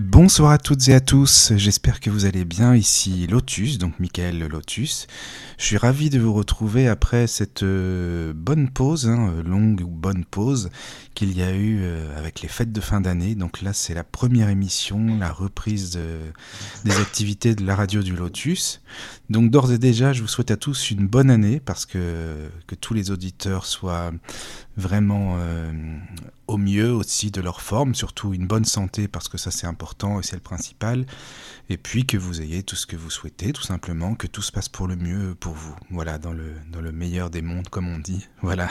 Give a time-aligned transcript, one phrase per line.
[0.00, 2.76] Bonsoir à toutes et à tous, j'espère que vous allez bien.
[2.76, 5.08] Ici Lotus, donc Michael Lotus.
[5.58, 10.24] Je suis ravi de vous retrouver après cette euh, bonne pause, hein, longue ou bonne
[10.24, 10.70] pause
[11.14, 13.34] qu'il y a eu euh, avec les fêtes de fin d'année.
[13.34, 16.30] Donc là, c'est la première émission, la reprise de-
[16.84, 18.80] des activités de la radio du Lotus.
[19.30, 22.76] Donc d'ores et déjà, je vous souhaite à tous une bonne année parce que, que
[22.76, 24.12] tous les auditeurs soient
[24.76, 25.72] vraiment euh,
[26.48, 30.18] au mieux aussi de leur forme, surtout une bonne santé parce que ça c'est important
[30.18, 31.06] et c'est le principal.
[31.70, 34.50] Et puis que vous ayez tout ce que vous souhaitez, tout simplement, que tout se
[34.50, 35.76] passe pour le mieux pour vous.
[35.90, 38.26] Voilà, dans le, dans le meilleur des mondes, comme on dit.
[38.42, 38.68] Voilà.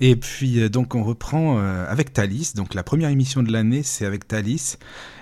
[0.00, 2.54] Et puis, euh, donc, on reprend euh, avec Thalys.
[2.56, 4.76] Donc, la première émission de l'année, c'est avec Thalys,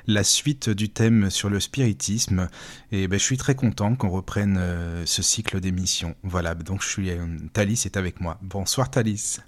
[0.06, 2.48] la suite du thème sur le spiritisme.
[2.92, 6.14] Et ben, je suis très content qu'on reprenne euh, ce cycle d'émissions.
[6.22, 7.10] Voilà, donc, je suis,
[7.52, 8.38] Thalys est avec moi.
[8.40, 9.40] Bonsoir, Thalys.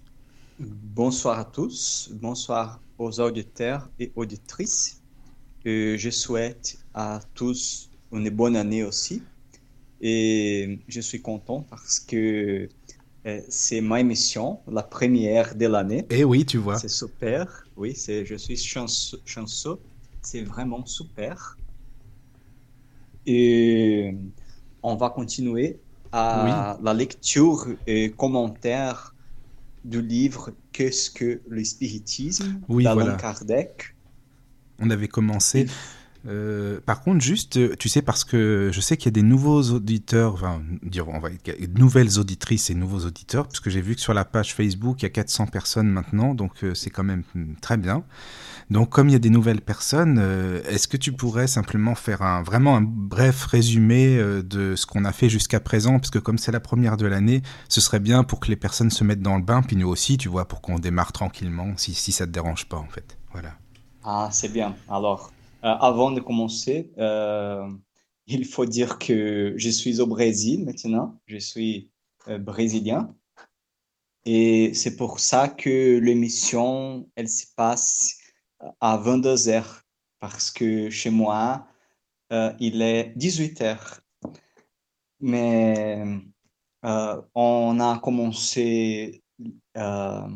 [0.61, 5.03] Bonsoir à tous, bonsoir aux auditeurs et auditrices.
[5.67, 9.21] Euh, je souhaite à tous une bonne année aussi.
[10.01, 12.69] Et je suis content parce que
[13.27, 16.07] euh, c'est ma émission, la première de l'année.
[16.11, 16.79] Eh oui, tu vois.
[16.79, 17.67] C'est super.
[17.77, 19.81] Oui, c'est, je suis chanceux, chanceux.
[20.23, 21.59] C'est vraiment super.
[23.27, 24.15] Et
[24.85, 25.81] on va continuer
[26.13, 29.14] à la lecture et commentaire
[29.85, 33.15] du livre Qu'est-ce que le spiritisme Oui, voilà.
[33.15, 33.95] Kardec.
[34.79, 35.67] On avait commencé.
[36.27, 39.23] Euh, par contre, juste, euh, tu sais, parce que je sais qu'il y a des
[39.23, 41.29] nouveaux auditeurs, enfin, dire, on va
[41.77, 45.05] nouvelles auditrices et nouveaux auditeurs, parce que j'ai vu que sur la page Facebook, il
[45.05, 47.25] y a 400 personnes maintenant, donc euh, c'est quand même
[47.61, 48.05] très bien.
[48.71, 52.23] Donc, comme il y a des nouvelles personnes, euh, est-ce que tu pourrais simplement faire
[52.23, 56.19] un vraiment un bref résumé euh, de ce qu'on a fait jusqu'à présent, parce que
[56.19, 59.23] comme c'est la première de l'année, ce serait bien pour que les personnes se mettent
[59.23, 62.27] dans le bain, puis nous aussi, tu vois, pour qu'on démarre tranquillement, si, si ça
[62.27, 63.19] te dérange pas, en fait.
[63.33, 63.51] Voilà.
[64.03, 64.75] Ah, c'est bien.
[64.89, 65.33] Alors,
[65.65, 66.91] euh, avant de commencer,
[68.27, 71.21] il faut dire que je suis au Brésil maintenant.
[71.27, 71.91] Je suis
[72.41, 73.15] brésilien.
[74.27, 78.17] Et c'est pour ça que l'émission, elle se passe
[78.81, 79.83] à 22 heures.
[80.21, 81.67] Parce que chez moi,
[82.33, 84.01] euh, il est 18 heures.
[85.21, 86.03] Mais
[86.85, 89.23] euh, on a commencé
[89.77, 90.29] euh,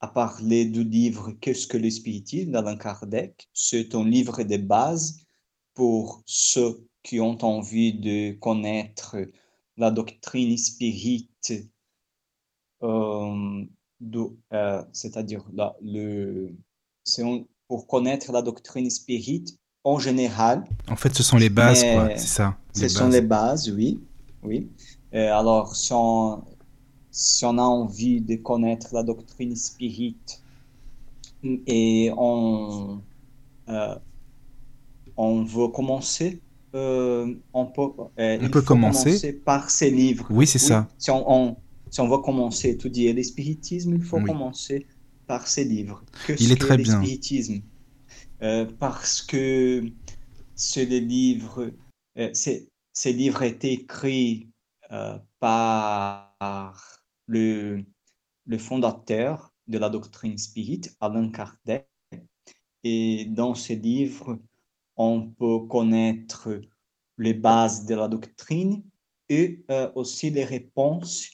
[0.00, 3.48] à parler du livre Qu'est-ce que le spiritisme d'Allan Kardec?
[3.52, 5.18] C'est un livre de base
[5.74, 9.16] pour ceux qui ont envie de connaître
[9.76, 11.52] la doctrine spirite,
[14.92, 15.44] c'est-à-dire
[15.82, 16.56] le,
[17.04, 20.64] c'est un- pour connaître la doctrine spirite en général.
[20.88, 22.56] En fait, ce sont les bases, quoi, c'est ça.
[22.74, 24.00] Ce sont les bases, oui.
[24.42, 24.68] Oui.
[25.14, 26.42] Euh, alors, si on,
[27.10, 30.42] si on a envie de connaître la doctrine spirite
[31.66, 33.00] et on,
[33.68, 33.94] euh,
[35.16, 36.40] on veut commencer,
[36.74, 37.88] euh, on peut,
[38.18, 39.32] On peut commencer.
[39.32, 40.26] par ces livres.
[40.30, 40.88] Oui, c'est Oui, ça.
[40.98, 41.56] si on, on-
[41.88, 44.24] si on veut commencer à étudier le spiritisme, il faut Oui.
[44.24, 44.86] commencer
[45.26, 46.04] par ces livres.
[46.38, 47.02] Il est que très bien.
[48.42, 49.82] Euh, parce que
[50.76, 51.70] le livre,
[52.18, 54.50] euh, ces livres étaient écrits
[54.92, 57.84] euh, par le,
[58.46, 61.88] le fondateur de la doctrine spirite, Allan Kardec.
[62.84, 64.38] Et dans ces livres,
[64.96, 66.60] on peut connaître
[67.18, 68.84] les bases de la doctrine
[69.28, 71.30] et euh, aussi les réponses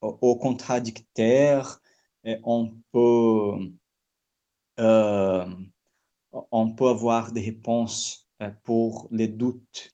[0.00, 1.80] aux contradicteurs.
[2.24, 3.72] Et on peut,
[4.80, 5.46] euh,
[6.50, 9.90] on peut avoir des réponses euh, pour les doutes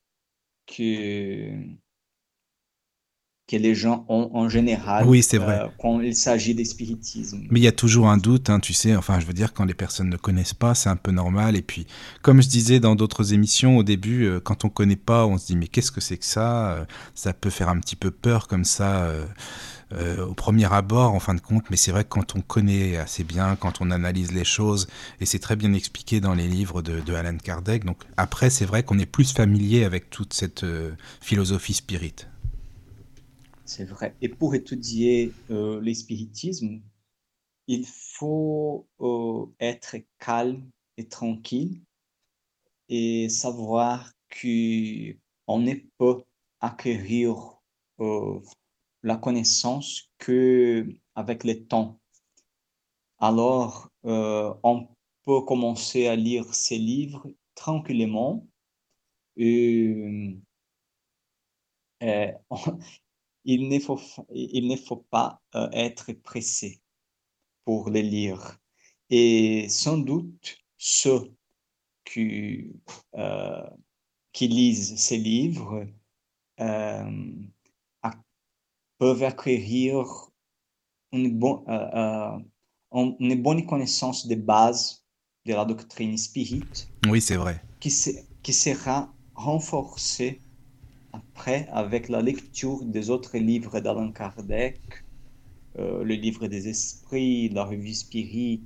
[0.66, 1.52] que,
[3.48, 5.62] que les gens ont en général Oui, c'est vrai.
[5.64, 7.48] euh, quand il s'agit de spiritisme.
[7.50, 8.94] Mais il y a toujours un doute, hein, tu sais.
[8.94, 11.56] Enfin, je veux dire, quand les personnes ne connaissent pas, c'est un peu normal.
[11.56, 11.86] Et puis,
[12.20, 15.46] comme je disais dans d'autres émissions, au début, euh, quand on connaît pas, on se
[15.46, 18.64] dit mais qu'est-ce que c'est que ça Ça peut faire un petit peu peur comme
[18.64, 19.04] ça.
[19.04, 19.24] euh,
[19.92, 22.96] euh, au premier abord, en fin de compte, mais c'est vrai que quand on connaît
[22.96, 24.86] assez bien, quand on analyse les choses,
[25.20, 28.82] et c'est très bien expliqué dans les livres de, Alan Kardec, donc après, c'est vrai
[28.82, 32.14] qu'on est plus familier avec toute cette euh, philosophie spirit.
[33.64, 34.14] C'est vrai.
[34.22, 35.92] Et pour étudier euh, le
[37.66, 41.82] il faut euh, être calme et tranquille
[42.88, 45.14] et savoir que
[45.46, 46.22] on ne peut
[46.60, 47.58] acquérir
[49.02, 52.00] la connaissance que avec le temps.
[53.18, 54.88] Alors, euh, on
[55.24, 58.46] peut commencer à lire ces livres tranquillement
[59.36, 60.36] et
[63.44, 64.00] il ne faut,
[64.32, 65.40] il ne faut pas
[65.72, 66.80] être pressé
[67.64, 68.58] pour les lire.
[69.10, 71.32] Et sans doute, ceux
[72.04, 72.72] qui,
[74.32, 75.86] qui lisent ces livres
[78.98, 80.04] peuvent acquérir
[81.12, 81.64] une, bon,
[82.92, 85.04] une bonne connaissance de base
[85.46, 86.88] de la doctrine spirite.
[87.08, 87.62] Oui, c'est vrai.
[87.80, 87.92] Qui,
[88.42, 90.40] qui sera renforcée
[91.12, 94.80] après avec la lecture des autres livres d'Alain Kardec,
[95.78, 98.62] euh, le livre des esprits, la revue Spirit,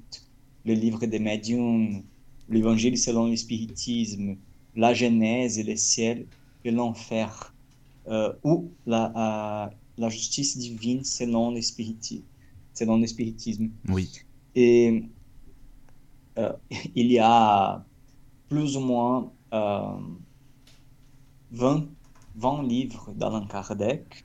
[0.65, 2.03] le livre des médiums,
[2.49, 4.37] l'évangile selon le spiritisme,
[4.75, 6.27] la Genèse et le ciel
[6.65, 7.55] et l'enfer,
[8.09, 12.25] euh, ou la, euh, la justice divine selon le spiritisme.
[12.75, 13.71] Selon le spiritisme.
[13.89, 14.11] Oui.
[14.55, 15.05] Et
[16.95, 17.85] il y a
[18.49, 19.99] plus ou moins 20
[22.37, 24.25] 20 livres d'Alain Kardec.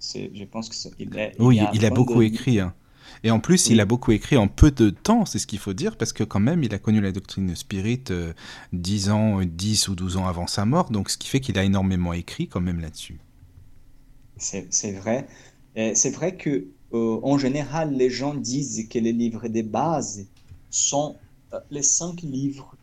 [0.00, 1.34] Je pense qu'il est.
[1.38, 2.60] Oui, il, a beaucoup écrit.
[2.60, 2.74] Hein.
[3.22, 5.74] Et en plus, il a beaucoup écrit en peu de temps, c'est ce qu'il faut
[5.74, 8.32] dire, parce que quand même, il a connu la doctrine spirit euh,
[8.72, 11.64] 10 ans, 10 ou 12 ans avant sa mort, donc ce qui fait qu'il a
[11.64, 13.20] énormément écrit quand même là-dessus.
[14.40, 15.28] C'est vrai.
[15.94, 20.26] C'est vrai que euh, en général, les gens disent que les livres de base
[20.70, 21.16] sont
[21.52, 22.76] euh, les cinq livres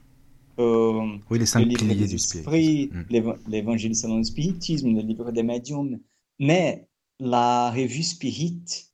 [0.60, 2.98] euh, oui, les cinq piliers du spiritisme.
[3.12, 3.34] Mm.
[3.48, 6.00] L'évangile selon le spiritisme, le livre des médiums.
[6.40, 6.88] Mais
[7.20, 8.88] la revue Spirit,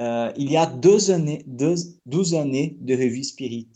[0.00, 1.74] euh, il y a deux années, deux,
[2.06, 3.68] 12 années de revue Spirit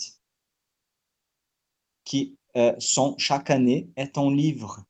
[2.04, 2.36] qui
[2.78, 4.84] sont chaque année est un livre.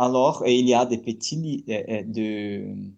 [0.00, 2.90] Alors, il y a des petits de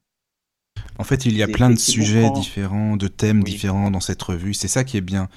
[0.99, 4.55] en fait, il y a plein de sujets différents, de thèmes différents dans cette revue.
[4.55, 5.29] C'est ça qui est bien.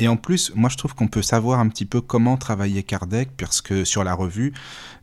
[0.00, 3.30] Et en plus, moi je trouve qu'on peut savoir un petit peu comment travailler Kardec,
[3.36, 4.52] parce que sur la revue,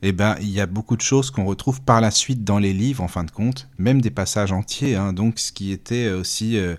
[0.02, 2.74] eh ben, il y a beaucoup de choses qu'on retrouve par la suite dans les
[2.74, 4.96] livres, en fin de compte, même des passages entiers.
[4.98, 6.76] Hein, donc, ce qui était aussi euh,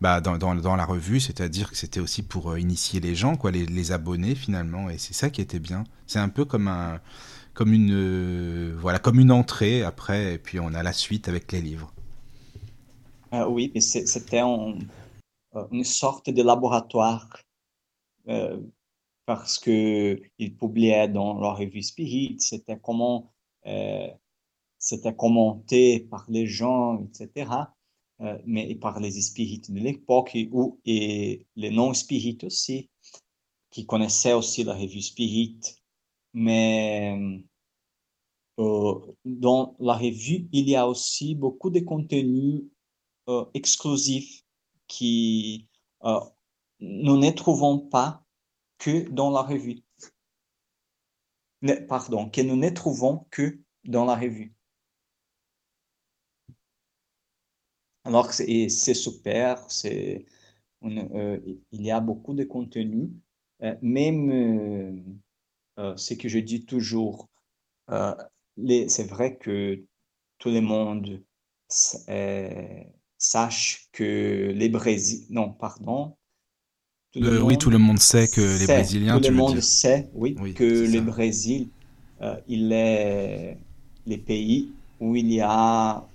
[0.00, 3.66] bah, dans, la revue, c'est-à-dire que c'était aussi pour euh, initier les gens, quoi, les,
[3.66, 5.82] les abonnés finalement, et c'est ça qui était bien.
[6.06, 7.00] C'est un peu comme un,
[7.60, 11.92] une, euh, entrée après, et puis on a la suite avec les livres.
[13.48, 17.28] oui, mais c'était une sorte de laboratoire
[18.28, 18.60] euh,
[19.24, 23.32] parce que il publiait dans la revue Spirit, c'était comment
[23.66, 24.08] euh,
[24.78, 27.50] c'était commenté par les gens, etc.
[28.20, 30.48] Euh, mais par les spirites de l'époque et,
[30.84, 32.88] et les non-spirites aussi,
[33.70, 35.60] qui connaissaient aussi la revue Spirit.
[36.32, 37.42] Mais
[38.58, 42.62] dans la revue, il y a aussi beaucoup de contenus
[43.54, 44.44] exclusifs
[44.86, 45.68] qui
[46.80, 48.24] nous ne trouvons pas
[48.78, 49.82] que dans la revue.
[51.88, 54.54] pardon, que nous ne trouvons que dans la revue.
[58.04, 60.26] Alors, c'est super, c'est,
[60.84, 61.40] euh,
[61.72, 63.10] il y a beaucoup de contenu,
[63.62, 65.18] euh, même
[65.78, 67.28] euh, ce que je dis toujours,
[67.88, 69.84] c'est vrai que
[70.38, 71.22] tout le monde
[73.18, 76.16] sache que les Brésil, non, pardon,
[77.16, 79.20] oui, tout le monde sait que les Brésiliens.
[79.20, 81.68] Tout le monde sait, oui, que le Brésil,
[82.22, 83.56] euh, il est
[84.06, 86.06] le pays où il y a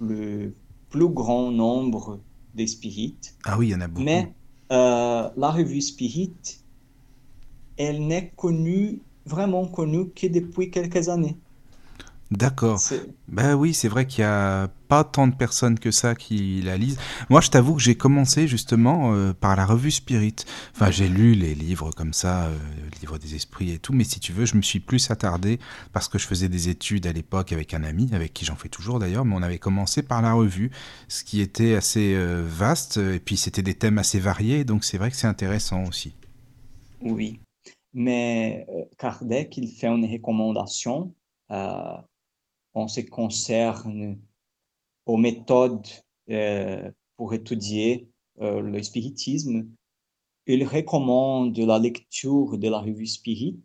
[0.00, 0.52] le
[0.90, 2.20] plus grand nombre
[2.54, 3.34] de spirites.
[3.44, 4.02] Ah oui, il y en a beaucoup.
[4.02, 4.32] Mais
[4.72, 6.32] euh, la revue Spirit,
[7.76, 11.36] elle n'est connue, vraiment connue que depuis quelques années.
[12.30, 12.80] D'accord.
[13.26, 16.76] Ben oui, c'est vrai qu'il y a pas tant de personnes que ça qui la
[16.76, 16.96] lisent.
[17.28, 20.36] Moi, je t'avoue que j'ai commencé justement euh, par la revue Spirit.
[20.72, 24.04] Enfin, j'ai lu les livres comme ça, euh, le livre des esprits et tout, mais
[24.04, 25.58] si tu veux, je me suis plus attardé
[25.92, 28.68] parce que je faisais des études à l'époque avec un ami, avec qui j'en fais
[28.68, 30.70] toujours d'ailleurs, mais on avait commencé par la revue,
[31.08, 34.98] ce qui était assez euh, vaste, et puis c'était des thèmes assez variés, donc c'est
[34.98, 36.14] vrai que c'est intéressant aussi.
[37.00, 37.40] Oui,
[37.92, 38.66] mais
[38.98, 41.12] Kardec, il fait une recommandation
[42.74, 44.18] ce qui concerne
[45.06, 45.86] aux méthodes
[46.30, 48.08] euh, pour étudier
[48.40, 49.66] euh, le spiritisme,
[50.46, 53.60] il recommande la lecture de la revue Spirit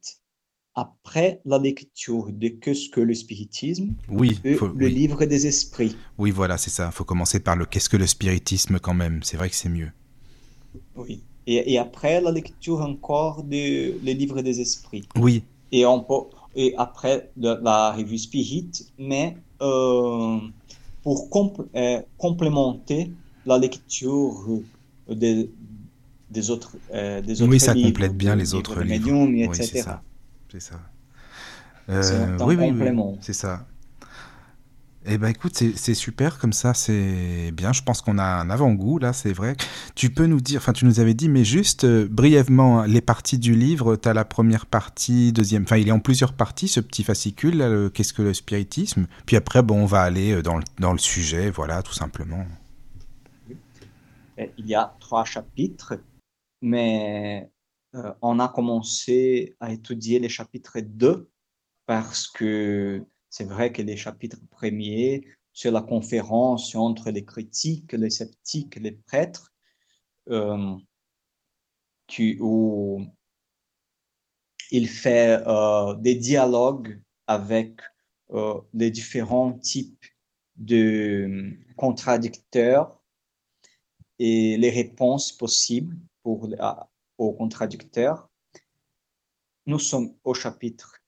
[0.75, 5.95] après la lecture de Qu'est-ce que le spiritisme Oui, le livre des esprits.
[6.17, 6.88] Oui, voilà, c'est ça.
[6.88, 9.21] Il faut commencer par le Qu'est-ce que le spiritisme quand même.
[9.24, 9.91] C'est vrai que c'est mieux.
[10.95, 11.24] Oui.
[11.47, 15.07] Et, après la lecture encore de le livre des esprits.
[15.15, 15.43] Oui.
[15.71, 20.39] Et on peut, et après de la revue Spirit, mais euh,
[21.03, 21.29] pour
[21.75, 23.12] euh, complémenter
[23.45, 24.62] la lecture
[25.09, 25.50] des,
[26.29, 29.05] des autres, euh, des autres oui, ça complète bien les autres livres.
[29.05, 29.83] Médiums, etc.
[30.51, 30.81] c'est ça.
[31.88, 33.17] c'est un oui, oui, oui, complément.
[33.21, 33.67] c'est ça.
[35.07, 37.74] Eh ben écoute, c'est super comme ça, c'est bien.
[37.74, 39.55] Je pense qu'on a un avant-goût là, c'est vrai.
[39.93, 43.01] Tu peux nous dire, enfin tu nous avais dit, mais juste euh, brièvement, hein, les
[43.01, 46.67] parties du livre, tu as la première partie, deuxième, enfin il est en plusieurs parties
[46.67, 49.05] ce petit fascicule, qu'est-ce que le spiritisme?
[49.27, 52.43] Puis après, bon, on va aller euh, dans le, dans le sujet, voilà, tout simplement.
[54.38, 56.00] Et Il y a trois chapitres,
[56.62, 57.51] mais
[57.95, 61.29] euh, on a commencé à étudier les chapitres 2
[61.85, 68.10] parce que c'est vrai que les chapitres premiers sur la conférence entre les critiques, les
[68.10, 69.53] sceptiques, les prêtres,
[70.29, 70.77] euh,
[72.39, 73.01] où
[74.72, 77.79] il fait euh, des dialogues avec
[78.32, 80.05] euh, les différents types
[80.58, 83.01] de contradicteurs
[84.20, 86.50] et les réponses possibles pour,
[87.17, 88.29] aux contradicteurs.
[89.65, 91.01] Nous sommes au chapitre,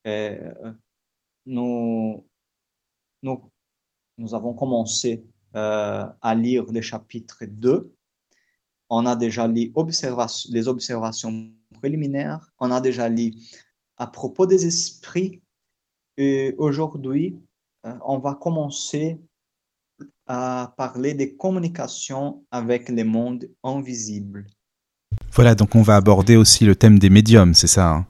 [1.48, 2.26] nous,
[3.24, 3.42] nous,
[4.18, 5.24] nous avons commencé
[5.56, 7.92] euh, à lire le chapitre 2.
[8.90, 11.50] On a déjà lu observation- les observations
[11.80, 13.34] préliminaires, on a déjà lu
[13.98, 15.42] à propos des esprits.
[16.18, 17.36] Et aujourd'hui,
[17.86, 19.20] euh, on va commencer
[20.28, 24.46] à parler des communications avec le monde invisible.
[25.32, 28.08] Voilà, donc on va aborder aussi le thème des médiums, c'est ça hein?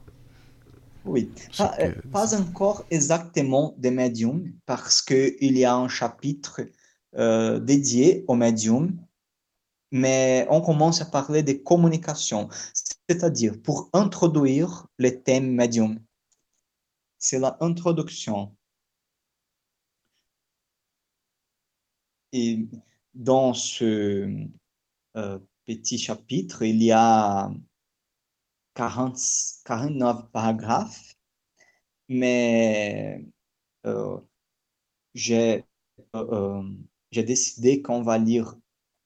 [1.08, 6.60] Oui, pas, euh, que- pas encore exactement des médiums, parce qu'il y a un chapitre
[7.16, 8.96] euh, dédié aux médiums,
[9.90, 12.48] mais on commence à parler des communications,
[13.08, 15.98] c'est-à-dire pour introduire le thème médium.
[17.18, 18.54] C'est l'introduction.
[22.32, 22.68] Et
[23.14, 24.46] dans ce
[25.16, 27.50] euh, petit chapitre, il y a
[28.78, 29.18] 40,
[29.64, 31.14] 49 paragraphes,
[32.08, 33.24] mais
[33.86, 34.18] euh,
[35.14, 35.64] j'ai
[36.14, 36.62] euh,
[37.12, 38.54] euh, décidé qu'on va lire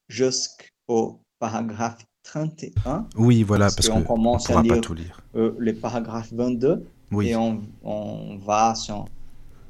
[0.09, 4.95] jusqu'au paragraphe 31, Oui, voilà, parce parce qu'on que on commence à pas lire tout
[4.95, 5.21] lire.
[5.37, 7.29] euh, le paragraphe 22 Oui.
[7.29, 9.07] et on, on va sur,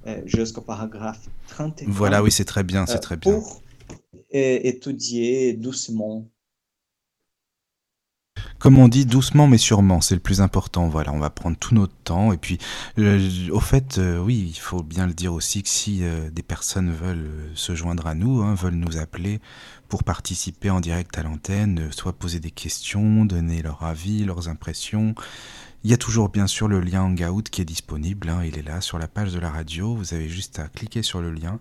[0.09, 3.33] euh, jusqu'au paragraphe 31 Voilà, oui, c'est très bien, c'est très bien.
[3.35, 3.63] pour
[4.33, 6.27] étudier doucement.
[8.63, 10.87] Comme on dit, doucement mais sûrement, c'est le plus important.
[10.87, 12.33] Voilà, on va prendre tout notre temps.
[12.33, 12.59] Et puis,
[13.51, 16.93] au fait, euh, oui, il faut bien le dire aussi que si euh, des personnes
[16.93, 19.41] veulent euh, se joindre à nous, hein, veulent nous appeler
[19.89, 25.17] pour participer en direct à l'antenne, soit poser des questions, donner leur avis, leurs impressions,
[25.83, 28.29] il y a toujours bien sûr le lien Hangout qui est disponible.
[28.29, 29.97] hein, il est là sur la page de la radio.
[29.97, 31.59] Vous avez juste à cliquer sur le lien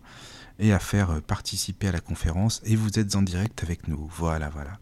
[0.59, 4.07] et à faire participer à la conférence et vous êtes en direct avec nous.
[4.15, 4.77] Voilà, voilà.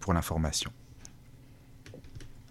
[0.00, 0.72] Pour l'information.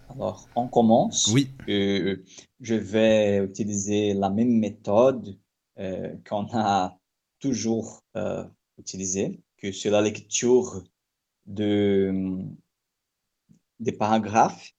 [0.10, 1.27] Alors, on commence.
[1.27, 1.51] Oui.
[1.68, 2.24] Euh,
[2.60, 5.38] je vais utiliser la même méthode
[5.77, 6.98] euh, qu'on a
[7.39, 8.44] toujours euh,
[8.77, 10.84] utilisée, que c'est la lecture
[11.46, 12.44] de,
[13.79, 14.74] des paragraphes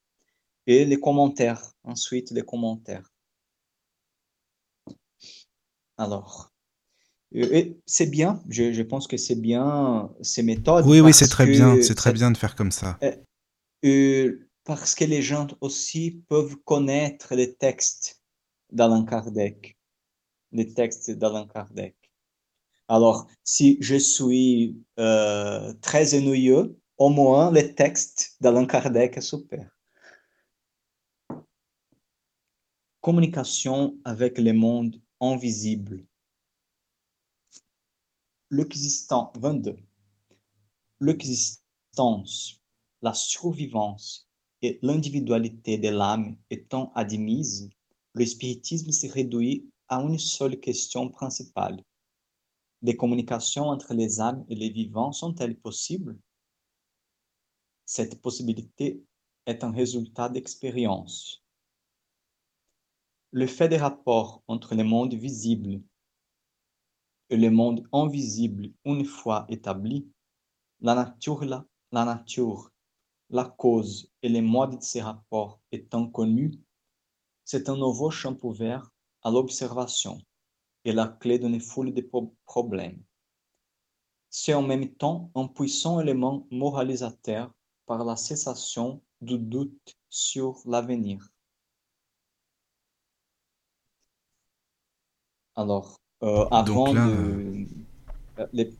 [0.66, 1.62] et les commentaires.
[1.84, 3.10] Ensuite, les commentaires.
[5.96, 6.49] Alors,
[7.32, 10.84] et c'est bien, je, je pense que c'est bien ces méthodes.
[10.86, 12.98] Oui, oui, c'est très bien, c'est très bien de faire comme ça.
[13.84, 18.20] euh, parce que les gens aussi peuvent connaître les textes
[18.72, 19.76] d'Allan Kardec,
[20.52, 21.96] les textes d'Allan Kardec.
[22.88, 29.70] Alors, si je suis euh, très ennuyeux, au moins les textes d'Allan Kardec est super.
[33.00, 36.04] Communication avec le monde invisible.
[38.52, 39.78] L'existant 22.
[40.98, 42.60] L'existence,
[43.00, 44.28] la survivance
[44.60, 47.70] et l'individualité de l'âme étant admises,
[48.12, 51.84] le spiritisme se réduit à une seule question principale.
[52.82, 56.18] Les communications entre les âmes et les vivants sont-elles possibles?
[57.86, 59.00] Cette possibilité
[59.46, 61.44] est un résultat d'expérience.
[63.30, 65.80] Le fait des rapports entre le monde visible
[67.30, 70.06] et le monde invisible une fois établi,
[70.80, 72.70] la nature, la, la nature,
[73.30, 76.52] la cause et les modes de ces rapports étant connus,
[77.44, 78.90] c'est un nouveau champ ouvert
[79.22, 80.18] à l'observation
[80.84, 83.02] et la clé d'une foule de pro- problèmes.
[84.28, 87.52] C'est en même temps un puissant élément moralisateur
[87.86, 91.30] par la cessation du doute sur l'avenir.
[95.54, 97.66] Alors, euh, avant là, de,
[98.38, 98.72] euh, les-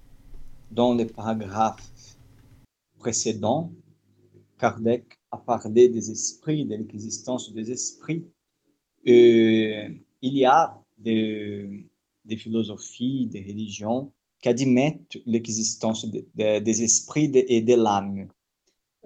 [0.71, 2.17] dans les paragraphes
[2.99, 3.73] précédents,
[4.59, 8.25] Kardec a parlé des esprits, de l'existence des esprits,
[9.05, 11.87] il y a des,
[12.25, 18.29] des, philosophies, des religions qui admettent l'existence de, de, des esprits et de l'âme.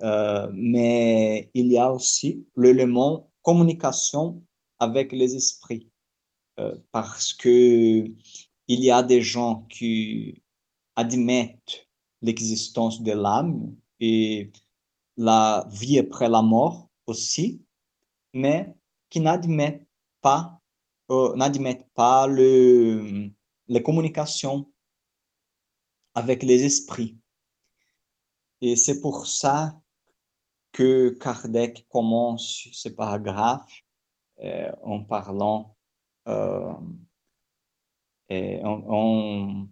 [0.02, 4.42] Euh, mais il y a aussi l'élément communication
[4.78, 5.88] avec les esprits.
[6.60, 10.42] Euh, parce que il y a des gens qui
[10.96, 11.88] admettent
[12.22, 14.52] l'existence de l'âme et
[15.16, 17.62] la vie après la mort aussi,
[18.32, 18.74] mais
[19.10, 19.86] qui n'admettent
[20.20, 20.60] pas,
[21.10, 23.30] euh, n'admettent pas le,
[23.68, 24.70] les communications
[26.14, 27.18] avec les esprits.
[28.60, 29.80] Et c'est pour ça
[30.72, 33.70] que Kardec commence ce paragraphe
[34.40, 35.76] euh, en parlant,
[36.28, 36.72] euh,
[38.30, 39.68] en,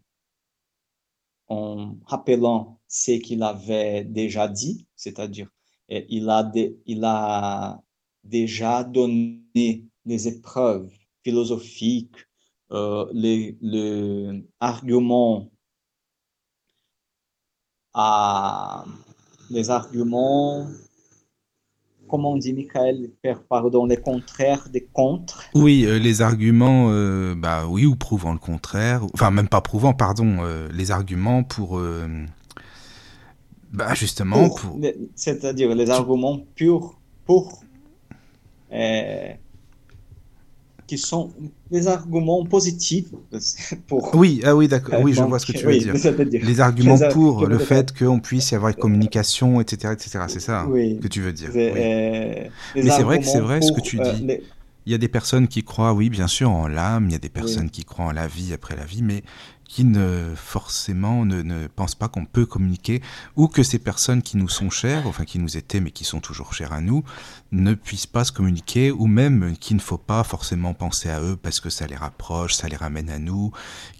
[1.48, 5.48] en, rappelant ce qu'il avait déjà dit, c'est-à-dire
[5.88, 7.80] il a,
[8.24, 10.90] déjà donné les épreuves
[11.24, 12.16] philosophiques,
[12.70, 13.58] euh, les,
[14.60, 15.50] arguments
[19.50, 20.66] les arguments
[22.12, 23.08] comment on dit, Michael,
[23.48, 25.44] pardon, les contraires des contre.
[25.54, 29.94] Oui, euh, les arguments, euh, bah oui, ou prouvant le contraire, enfin même pas prouvant,
[29.94, 31.80] pardon, euh, les arguments pour,
[33.72, 34.78] bah justement pour.
[35.14, 37.64] C'est-à-dire les arguments purs pour
[40.92, 41.30] qui sont
[41.70, 43.06] des arguments positifs
[43.86, 44.14] pour.
[44.14, 45.00] Oui, ah oui, d'accord.
[45.00, 45.94] Oui, je vois ce que tu veux dire.
[46.44, 50.18] Les arguments pour le fait qu'on puisse y avoir une communication, etc., etc.
[50.28, 51.48] C'est ça que tu veux dire.
[51.54, 54.40] Mais c'est vrai que c'est vrai ce que tu dis.
[54.84, 57.06] Il y a des personnes qui croient, oui, bien sûr, en l'âme.
[57.08, 59.22] Il y a des personnes qui croient en la vie après la vie, mais
[59.72, 63.00] qui ne forcément ne, ne pensent pas qu'on peut communiquer
[63.36, 66.20] ou que ces personnes qui nous sont chères, enfin qui nous étaient mais qui sont
[66.20, 67.04] toujours chères à nous,
[67.52, 71.36] ne puissent pas se communiquer ou même qu'il ne faut pas forcément penser à eux
[71.36, 73.50] parce que ça les rapproche, ça les ramène à nous,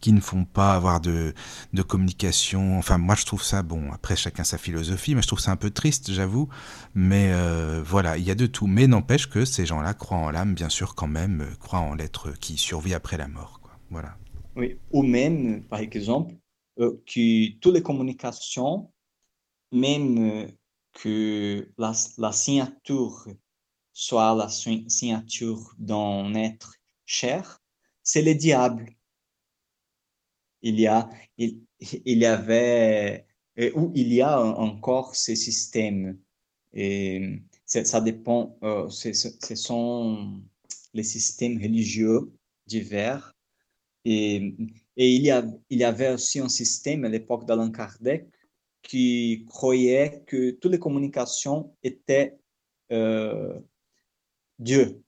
[0.03, 1.33] qui ne font pas avoir de,
[1.73, 2.79] de communication.
[2.79, 5.57] Enfin, moi je trouve ça, bon, après chacun sa philosophie, mais je trouve ça un
[5.57, 6.51] peu triste, j'avoue.
[6.95, 8.67] Mais euh, voilà, il y a de tout.
[8.67, 11.95] Mais n'empêche que ces gens-là croient en l'âme, bien sûr, quand même, euh, croient en
[11.95, 13.61] l'être qui survit après la mort.
[13.63, 13.73] Quoi.
[13.91, 14.17] Voilà.
[14.57, 16.35] Oui, ou même, par exemple,
[16.79, 18.93] euh, que toutes les communications,
[19.73, 20.49] même euh,
[20.95, 21.95] que la,
[22.33, 23.29] signature
[23.93, 26.75] soit la signature d'un être
[27.07, 27.63] cher,
[28.03, 28.95] c'est le diable.
[30.63, 33.27] Il y a, il, y avait,
[33.59, 36.19] euh, ou il y a encore ces systèmes.
[36.75, 38.59] Et ça dépend,
[38.91, 39.13] ce
[39.57, 40.43] sont
[40.95, 42.33] les systèmes religieux
[42.67, 43.32] divers
[44.05, 44.55] et,
[44.97, 48.27] et il, y a, il y avait aussi un système à l'époque d'Allan Kardec
[48.83, 52.37] qui croyait que toutes les communications étaient
[52.91, 53.59] euh,
[54.59, 55.03] Dieu.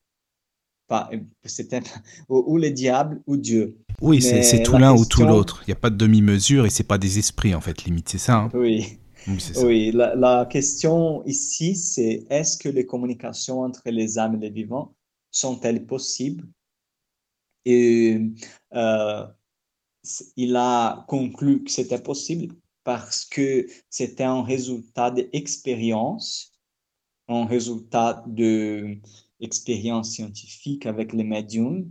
[1.44, 1.80] C'était
[2.28, 3.78] ou, le diable ou Dieu.
[4.00, 5.62] Oui, c'est tout l'un ou tout l'autre.
[5.66, 8.18] Il n'y a pas de demi-mesure et c'est pas des esprits en fait, limite, c'est
[8.18, 8.36] ça.
[8.36, 8.50] Hein?
[8.54, 8.98] Oui.
[9.26, 14.38] Oui, oui la, la, question ici, c'est est-ce que les communications entre les âmes et
[14.38, 14.94] les vivants
[15.30, 16.44] sont-elles possibles?
[17.64, 18.20] Et
[18.74, 19.26] euh,
[20.36, 26.52] il a conclu que c'était possible parce que c'était un résultat d'expérience,
[27.28, 31.90] un résultat d'expérience scientifique avec les médiums,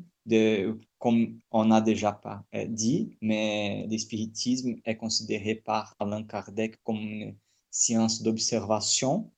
[0.99, 6.97] comme on a déjà pas euh, dit, mais l'espiritisme est considéré par Alain Kardec comme
[6.97, 7.35] une
[7.71, 9.31] science d'observation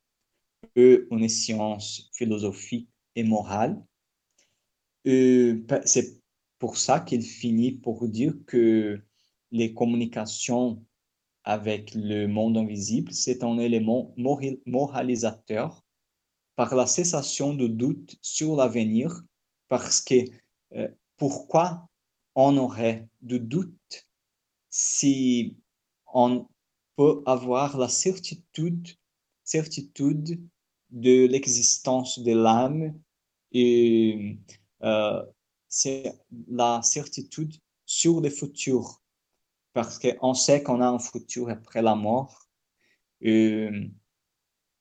[0.76, 3.82] une science philosophique et morale.
[5.06, 6.21] C'est
[6.65, 8.99] pour ça qu'il finit pour dire que
[9.51, 10.84] les communications
[11.43, 14.15] avec le monde invisible, c'est un élément
[14.65, 15.86] moralisateur
[16.56, 19.21] par la cessation de doute sur l'avenir,
[19.67, 20.15] parce que
[20.73, 21.88] euh, pourquoi
[22.34, 24.08] on aurait de doute
[24.71, 25.58] si
[26.15, 26.47] on
[26.95, 28.88] peut avoir la certitude,
[29.43, 30.41] certitude
[30.89, 32.99] de l'existence de l'âme
[33.51, 34.39] et
[34.82, 35.23] euh,
[35.76, 37.54] c'est la certitude
[37.86, 39.04] sur le futur.
[39.74, 42.48] Parce qu'on sait qu'on a un futur après la mort.
[43.26, 43.86] Euh,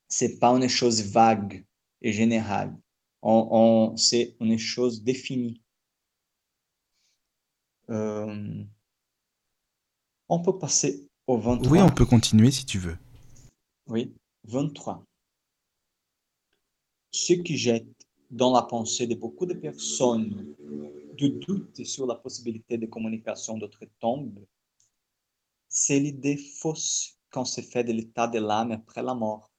[0.06, 1.66] c'est pas une chose vague
[2.00, 2.78] et générale.
[3.22, 5.60] On, c'est une chose définie.
[7.90, 8.62] Euh,
[10.28, 11.72] on peut passer au 23.
[11.72, 12.98] Oui, on peut continuer si tu veux.
[13.88, 15.04] Oui, 23.
[17.10, 17.93] Ce qui jette
[18.34, 20.56] dans la pensée de beaucoup de personnes
[21.16, 24.44] de doute sur la possibilité de communication d'autres tombes,
[25.68, 29.52] c'est l'idée fausse qu'on se fait de l'état de l'âme après la mort.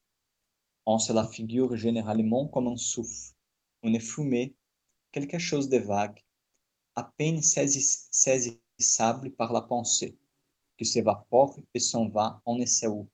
[0.85, 3.33] On se la figure généralement comme un souffle,
[3.81, 4.53] une fumée
[5.13, 6.21] quelque chose de vague,
[6.95, 10.17] à peine saisissable par la pensée,
[10.77, 13.07] qui s'évapore et s'en va on ne sait où.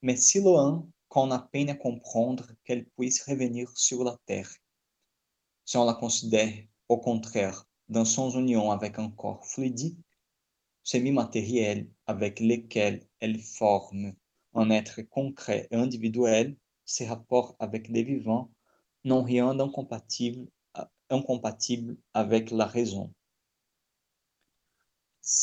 [0.00, 4.50] Mais si loin qu'on a peine à comprendre qu'elle puisse revenir sur la terre,
[5.64, 6.52] si on la considère,
[6.88, 10.00] au contraire, dans son union avec un corps fluidique,
[10.82, 14.14] semi-matériel avec lequel elle forme
[14.54, 18.50] un être concret et individuel, ses rapports avec les vivants
[19.04, 20.48] n'ont rien d'incompatible
[21.10, 23.14] incompatible avec la raison.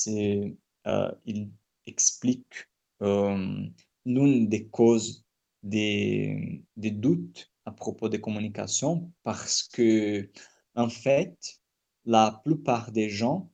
[0.07, 1.49] Euh, il
[1.85, 2.67] explique
[3.01, 3.69] euh,
[4.03, 5.23] l'une des causes
[5.63, 10.29] des, doutes à propos des communications parce que,
[10.75, 11.61] en fait,
[12.05, 13.51] la plupart des gens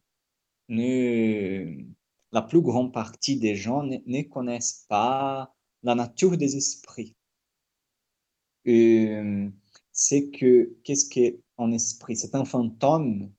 [0.70, 1.84] ne,
[2.32, 7.15] la plus grande partie des gens ne, connaissent pas la nature des esprits.
[8.67, 9.50] Euh,
[9.91, 12.15] c'est que qu'est-ce qu'un esprit?
[12.15, 13.32] C'est un fantôme.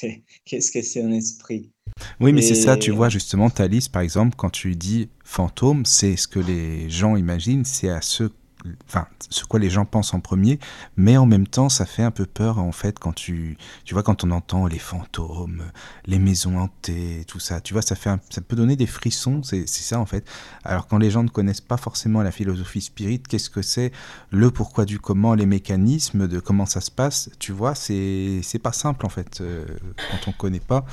[0.44, 1.70] Qu'est-ce que c'est un esprit?
[2.20, 6.16] Oui, mais c'est ça, tu vois, justement, Thalys, par exemple, quand tu dis fantôme, c'est
[6.16, 8.30] ce que les gens imaginent, c'est à ce
[8.86, 10.58] enfin, ce quoi les gens pensent en premier,
[10.96, 14.02] mais en même temps, ça fait un peu peur en fait quand tu, tu vois,
[14.02, 15.62] quand on entend les fantômes,
[16.06, 17.60] les maisons hantées, tout ça.
[17.60, 19.42] Tu vois, ça fait, ça peut donner des frissons.
[19.42, 20.28] C'est ça en fait.
[20.64, 23.92] Alors quand les gens ne connaissent pas forcément la philosophie spirit, qu'est-ce que c'est,
[24.30, 28.58] le pourquoi du comment, les mécanismes de comment ça se passe, tu vois, c'est c'est
[28.58, 29.66] pas simple en fait euh,
[30.10, 30.84] quand on connaît pas.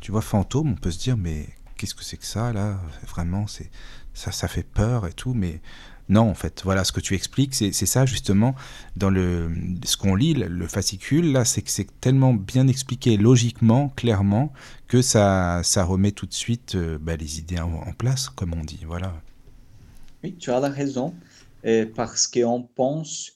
[0.00, 3.46] Tu vois, fantôme, on peut se dire mais qu'est-ce que c'est que ça là Vraiment,
[3.46, 3.70] c'est
[4.14, 5.60] ça, ça fait peur et tout, mais
[6.08, 8.54] non, en fait, voilà ce que tu expliques, c'est ça justement
[8.96, 9.50] dans le
[9.84, 14.52] ce qu'on lit, le fascicule là, c'est que c'est tellement bien expliqué logiquement, clairement,
[14.86, 18.62] que ça ça remet tout de suite euh, bah, les idées en, place, comme on
[18.64, 19.14] dit, voilà.
[20.22, 21.14] Oui, tu as la raison,
[21.64, 23.32] euh, parce qu'on pense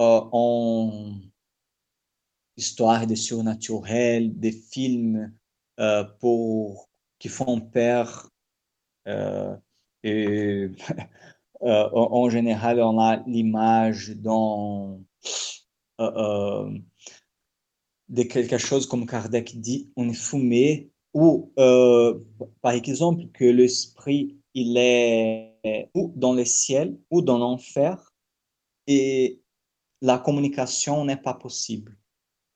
[0.00, 1.14] euh, en
[2.56, 5.32] histoire de surnaturel, des films
[6.18, 8.28] pour qui font peur.
[10.02, 10.68] Et
[11.62, 14.98] Euh, en, général, on a l'image dans
[16.00, 16.78] euh, euh,
[18.08, 25.90] de quelque chose comme Kardec dit, une fumée, ou par exemple que l'esprit il est
[25.94, 28.12] ou dans le ciel ou dans l'enfer
[28.86, 29.40] et
[30.00, 31.98] la communication n'est pas possible.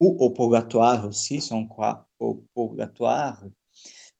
[0.00, 3.44] Ou au purgatoire aussi, si on croit au purgatoire.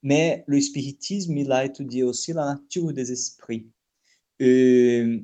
[0.05, 3.67] Mais le spiritisme, il a étudié aussi la nature des esprits.
[4.39, 5.19] Euh,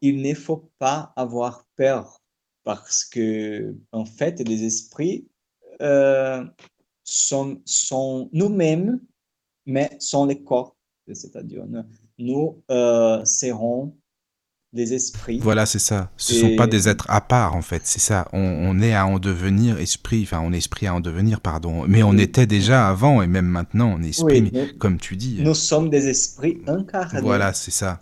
[0.00, 2.20] il ne faut pas avoir peur
[2.64, 5.28] parce que, en fait, les esprits
[5.80, 6.44] euh,
[7.04, 9.00] sont, nous-mêmes,
[9.64, 10.76] mais sont les corps.
[11.12, 11.64] C'est-à-dire,
[12.18, 13.96] nous euh, serons
[14.72, 15.38] des esprits.
[15.38, 16.10] Voilà, c'est ça.
[16.16, 17.82] Ce ne sont pas des êtres à part, en fait.
[17.84, 18.28] C'est ça.
[18.32, 21.86] On, est à en devenir esprit, enfin, on est esprit à en devenir, pardon.
[21.86, 25.40] Mais on était déjà avant, et même maintenant, on est esprit, comme tu dis.
[25.42, 27.20] Nous sommes des esprits incarnés.
[27.22, 27.98] Voilà, c'est ça.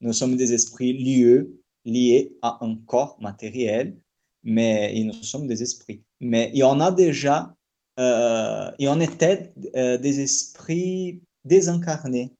[0.00, 1.46] Nous sommes des esprits liés,
[1.84, 3.96] liés à un corps matériel,
[4.42, 6.02] mais nous sommes des esprits.
[6.20, 7.54] Mais il y en a déjà,
[8.00, 12.32] euh, il y en était euh, des esprits désincarnés.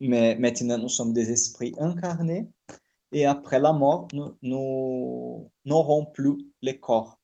[0.00, 2.48] Mais maintenant, nous sommes des esprits incarnés
[3.12, 7.18] et après la mort, nous n'aurons plus les corps.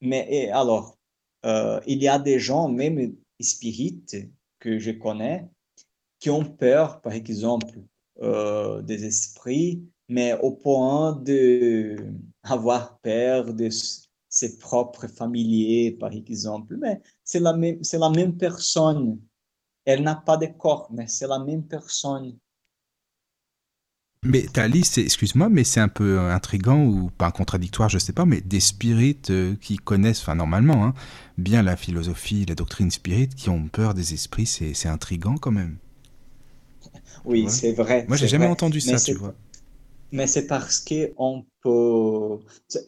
[0.00, 0.96] Mais alors,
[1.44, 4.16] euh, il y a des gens, même spirites,
[4.58, 5.48] que je connais,
[6.18, 7.80] qui ont peur, par exemple,
[8.20, 11.96] euh, des esprits, mais au point de
[12.42, 13.68] avoir peur de
[14.28, 16.76] ses propres familiers, par exemple.
[16.76, 19.20] Mais c'est la même, c'est la même personne.
[19.84, 22.36] Elle n'a pas de corps, mais c'est la même personne.
[24.24, 28.24] Mais ta liste, excuse-moi, mais c'est un peu intrigant ou pas contradictoire, je sais pas,
[28.24, 30.94] mais des spirites euh, qui connaissent, enfin normalement, hein,
[31.36, 35.76] bien la philosophie, la doctrine spirit, qui ont peur des esprits, c'est intrigant quand même.
[37.24, 38.06] Oui, c'est vrai.
[38.08, 39.34] Moi, j'ai jamais entendu ça, tu vois.
[40.10, 42.38] Mais c'est parce que on peut,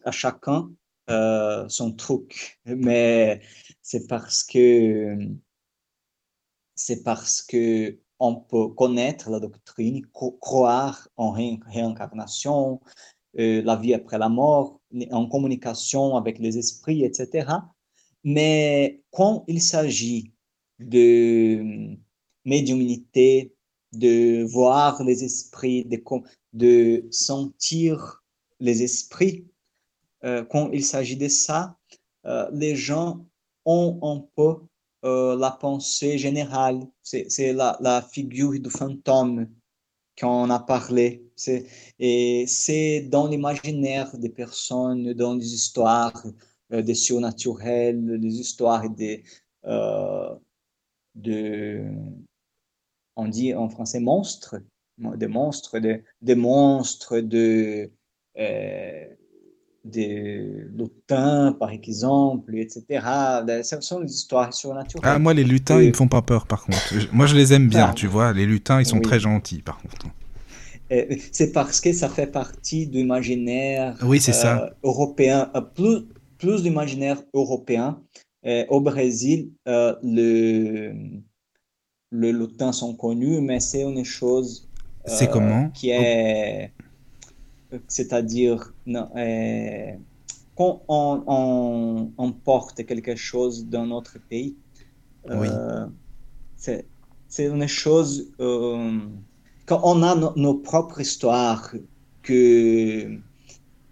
[0.05, 0.71] à chacun
[1.11, 3.41] euh, son truc, mais
[3.83, 5.17] c'est parce que
[6.75, 12.81] c'est parce que on peut connaître la doctrine, croire en réincarnation,
[13.39, 14.81] euh, la vie après la mort,
[15.11, 17.49] en communication avec les esprits, etc.
[18.23, 20.33] Mais quand il s'agit
[20.79, 21.97] de
[22.45, 23.55] médiumnité,
[23.93, 26.03] de voir les esprits, de,
[26.53, 28.23] de sentir
[28.61, 29.47] les esprits,
[30.25, 31.79] euh, quand il s'agit de ça,
[32.27, 33.25] euh, les gens
[33.65, 34.67] ont un peu
[35.05, 39.49] euh, la pensée générale, c'est la, figure du fantôme
[40.19, 41.27] qu'on a parlé.
[41.99, 46.23] Et c'est dans l'imaginaire des personnes, dans les histoires,
[46.71, 49.21] des surnaturels, des histoires de,
[51.15, 51.85] de,
[53.17, 54.57] on dit en français monstres,
[54.99, 57.91] des monstres, des, des monstres, de,
[59.85, 62.85] des lutins, par exemple, etc.
[63.63, 65.13] Ce sont des histoires surnaturelles.
[65.15, 66.95] Ah, moi, les lutins, ils me font pas peur, par contre.
[67.13, 67.95] Moi, je les aime bien, ah.
[67.95, 68.33] tu vois.
[68.33, 70.07] Les lutins, ils sont très gentils, par contre.
[71.33, 74.21] C'est parce que ça fait partie de l'imaginaire oui.
[74.29, 78.01] Euh, européen, euh, plus, plus d'imaginaire européen.
[78.69, 80.93] au Brésil, euh, le,
[82.11, 84.69] le lutin sont connus, mais c'est une chose.
[85.07, 85.71] c'est comment?
[85.71, 86.73] Qui est
[87.87, 88.73] c'est-à-dire
[90.57, 94.57] quand on, on, porte quelque chose dans notre pays,
[95.31, 95.87] euh,
[96.59, 96.85] c'est
[97.39, 98.99] une chose, euh,
[99.67, 101.73] quand on a nos propres histoires
[102.23, 103.19] que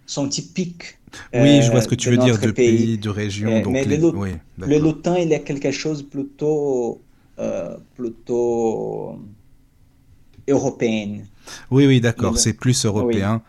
[0.07, 0.99] sont typiques.
[1.33, 3.63] Oui, je vois ce que tu veux dire, de pays, de région.
[3.71, 4.13] mais le,
[4.59, 7.01] le il est quelque chose plutôt,
[7.39, 9.19] euh, plutôt
[10.47, 11.23] européen.
[11.71, 13.43] Oui, oui, d'accord, c'est plus européen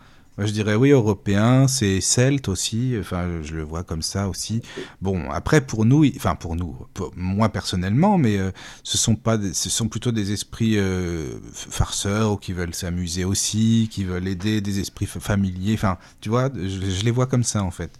[0.45, 4.62] je dirais oui, européen, c'est celte aussi, enfin je le vois comme ça aussi.
[5.02, 6.75] Bon, après pour nous, enfin pour nous,
[7.15, 8.52] moi personnellement, mais euh,
[8.84, 14.04] ce sont pas, ce sont plutôt des esprits euh, farceurs qui veulent s'amuser aussi, qui
[14.04, 15.73] veulent aider, des esprits familiers.
[15.73, 17.91] Enfin, tu vois, je, les vois comme ça en fait.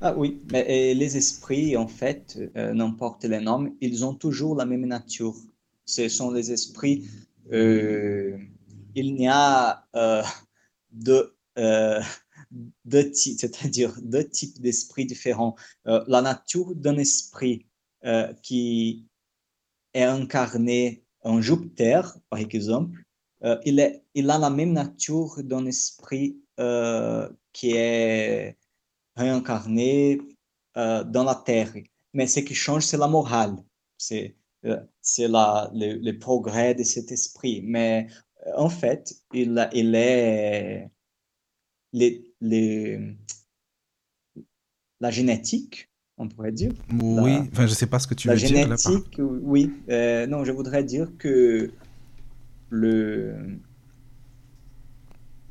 [0.00, 4.66] Ah oui, mais les esprits en fait, euh, n'importe les noms, ils ont toujours la
[4.66, 5.34] même nature.
[5.84, 7.04] Ce sont les esprits.
[7.52, 9.84] il n'y a
[10.92, 12.00] de euh,
[12.84, 15.56] deux types, c'est-à-dire deux types d'esprits différents.
[15.86, 17.66] Euh, la nature d'un esprit
[18.04, 19.04] euh, qui
[19.94, 23.02] est incarné en Jupiter, par exemple,
[23.64, 26.40] il, est, il a la même nature d'un esprit
[27.52, 28.56] qui est
[29.14, 30.20] réincarné
[30.74, 31.72] dans la Terre.
[32.12, 33.56] Mais ce qui change, c'est la morale.
[33.98, 34.36] C'est
[35.00, 37.62] c'est le, le, progrès de cet esprit.
[37.62, 38.08] Mais
[38.56, 40.90] en fait, il, il est
[41.96, 43.16] les,
[45.00, 46.72] la génétique, on pourrait dire.
[47.00, 48.50] Oui, enfin, je ne sais pas ce que tu veux dire.
[48.52, 49.72] La génétique, oui.
[49.88, 51.70] Euh, non, je voudrais dire que
[52.70, 53.34] le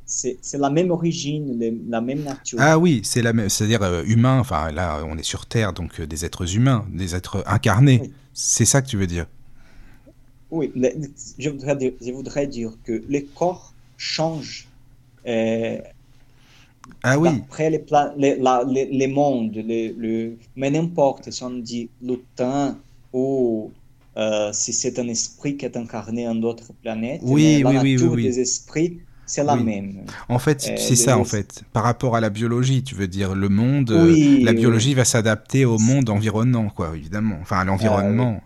[0.08, 2.58] c'est la même origine, la même nature.
[2.60, 4.38] Ah oui, c'est la même, c'est-à-dire euh, humain.
[4.38, 8.12] Enfin, là, on est sur Terre, donc euh, des êtres humains, des êtres incarnés.
[8.32, 9.26] C'est ça que tu veux dire?
[10.52, 10.72] Oui,
[11.38, 14.68] je, voudrais dire, je voudrais dire que les corps changent
[17.02, 17.28] ah oui.
[17.28, 17.84] Après les,
[18.16, 22.78] les, les, mondes, le, mais n'importe si on dit lutin
[23.12, 23.70] ou
[24.16, 28.12] euh, si c'est un esprit qui est incarné en d'autres planètes, oui, la oui, nature
[28.12, 30.04] oui, des esprits, c'est la même.
[30.28, 31.64] En fait, euh, c'est ça, en fait.
[31.72, 35.64] Par rapport à la biologie, tu veux dire, le monde, euh, la biologie va s'adapter
[35.64, 37.36] au monde environnant, quoi, évidemment.
[37.42, 38.40] Enfin, à l'environnement.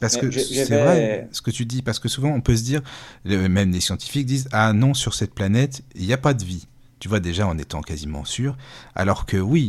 [0.00, 2.82] Parce que c'est vrai ce que tu dis, parce que souvent on peut se dire,
[3.24, 6.66] même les scientifiques disent, ah non, sur cette planète, il n'y a pas de vie.
[6.98, 8.56] Tu vois, déjà en étant quasiment sûr.
[8.94, 9.62] Alors que oui,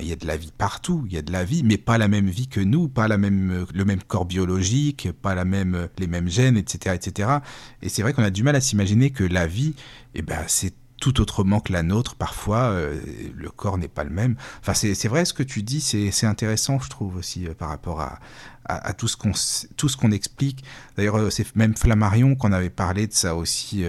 [0.00, 1.98] il y a de la vie partout, il y a de la vie, mais pas
[1.98, 5.88] la même vie que nous, pas la même, le même corps biologique, pas la même,
[5.98, 6.94] les mêmes gènes, etc.
[6.94, 7.28] etc.
[7.82, 9.74] Et c'est vrai qu'on a du mal à s'imaginer que la vie,
[10.14, 12.14] eh ben, c'est tout autrement que la nôtre.
[12.14, 13.00] Parfois, euh,
[13.34, 14.36] le corps n'est pas le même.
[14.60, 18.00] Enfin, c'est vrai ce que tu dis, c'est intéressant, je trouve aussi, euh, par rapport
[18.00, 18.20] à,
[18.66, 19.32] à, tout ce qu'on
[19.98, 20.62] qu'on explique.
[20.96, 23.82] D'ailleurs, euh, c'est même Flammarion qu'on avait parlé de ça aussi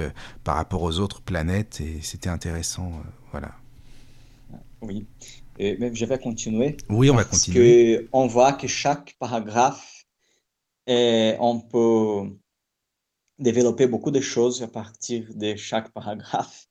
[0.43, 2.91] par rapport aux autres planètes, et c'était intéressant.
[3.31, 3.51] voilà.
[4.81, 5.05] Oui.
[5.59, 6.77] Je vais continuer.
[6.89, 7.97] Oui, on va continuer.
[7.97, 10.05] Parce on voit que chaque paragraphe,
[10.87, 12.31] on peut
[13.37, 16.67] développer beaucoup de choses à partir de chaque paragraphe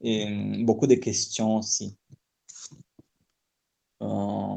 [0.00, 1.96] et beaucoup de questions aussi.
[4.02, 4.56] Euh,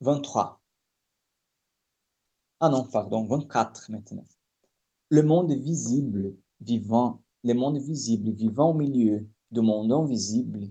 [0.00, 0.60] 23.
[2.60, 4.24] Ah non, pardon, 24 maintenant.
[5.08, 10.70] Le monde visible vivant, le monde visible vivant au milieu du monde invisible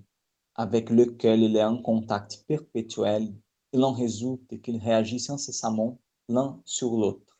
[0.55, 3.33] avec lequel il est en contact perpétuel,
[3.71, 7.37] il en résulte qu'ils réagissent incessamment l'un sur l'autre.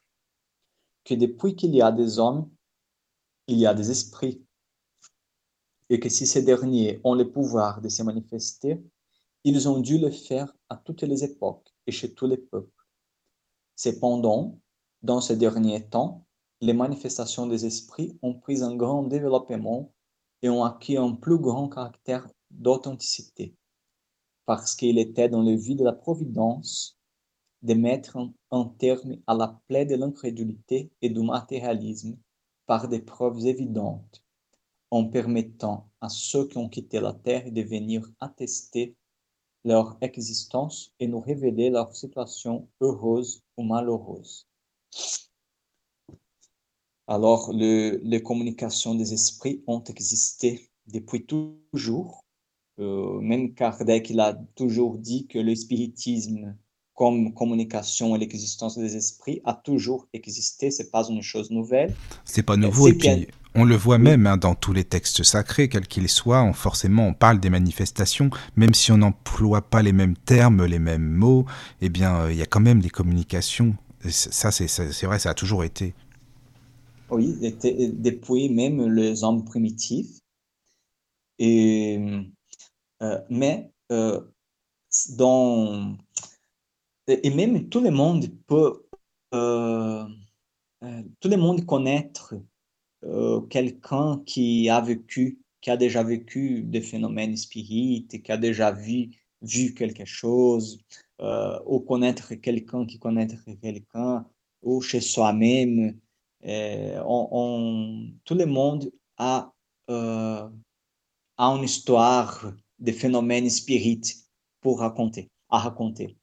[1.03, 2.49] Que depuis qu'il y a des hommes,
[3.47, 4.45] il y a des esprits,
[5.89, 8.81] et que si ces derniers ont le pouvoir de se manifester,
[9.43, 12.71] ils ont dû le faire à toutes les époques et chez tous les peuples.
[13.75, 14.59] Cependant,
[15.01, 16.25] dans ces derniers temps,
[16.61, 19.91] les manifestations des esprits ont pris un grand développement
[20.41, 23.55] et ont acquis un plus grand caractère d'authenticité,
[24.45, 26.97] parce qu'il était dans le vide de la providence
[27.61, 28.17] de mettre
[28.51, 32.17] un terme à la plaie de l'incrédulité et du matérialisme
[32.73, 34.23] par des preuves évidentes,
[34.89, 38.95] en permettant à ceux qui ont quitté la Terre de venir attester
[39.63, 44.47] leur existence et nous révéler leur situation heureuse ou malheureuse.
[47.05, 52.25] Alors, les communications des esprits ont existé depuis toujours.
[52.79, 56.57] Euh, même Kardec il a toujours dit que le spiritisme
[56.95, 60.69] comme communication et l'existence des esprits a toujours existé.
[60.69, 61.93] C'est pas une chose nouvelle.
[62.23, 62.87] C'est pas nouveau.
[62.87, 66.43] Et puis, on le voit même hein, dans tous les textes sacrés, quels qu'ils soient.
[66.43, 70.79] On, forcément, on parle des manifestations, même si on n'emploie pas les mêmes termes, les
[70.79, 71.45] mêmes mots.
[71.81, 73.75] Eh bien, euh, il y a quand même des communications.
[74.09, 75.93] ça, c'est vrai, ça a toujours été.
[77.09, 80.19] Oui, depuis même les hommes primitifs.
[81.39, 81.99] Et,
[83.01, 84.21] euh, mais euh,
[85.17, 85.95] dans
[87.07, 88.85] et même tout le monde peut,
[89.33, 90.05] euh,
[90.83, 92.35] euh, tout le monde connaître
[93.03, 98.71] euh, quelqu'un qui a vécu, qui a déjà vécu des phénomènes spirites, qui a déjà
[98.71, 99.09] vu,
[99.41, 100.79] vu quelque chose,
[101.65, 104.25] ou connaître quelqu'un qui connaître quelqu'un,
[104.61, 105.97] ou chez soi-même.
[106.45, 109.53] On, tout le monde a,
[109.87, 110.51] a
[111.37, 114.15] une histoire de phénomènes spirites
[114.59, 116.17] pour raconter, à raconter.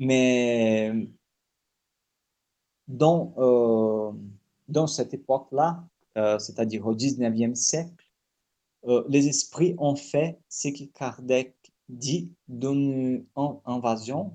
[0.00, 0.92] Mais
[2.88, 4.12] dans, euh,
[4.68, 5.86] dans cette époque-là,
[6.16, 8.10] euh, c'est-à-dire au 19e siècle,
[8.86, 11.54] euh, les esprits ont fait ce que Kardec
[11.90, 13.26] dit d'une
[13.66, 14.32] invasion,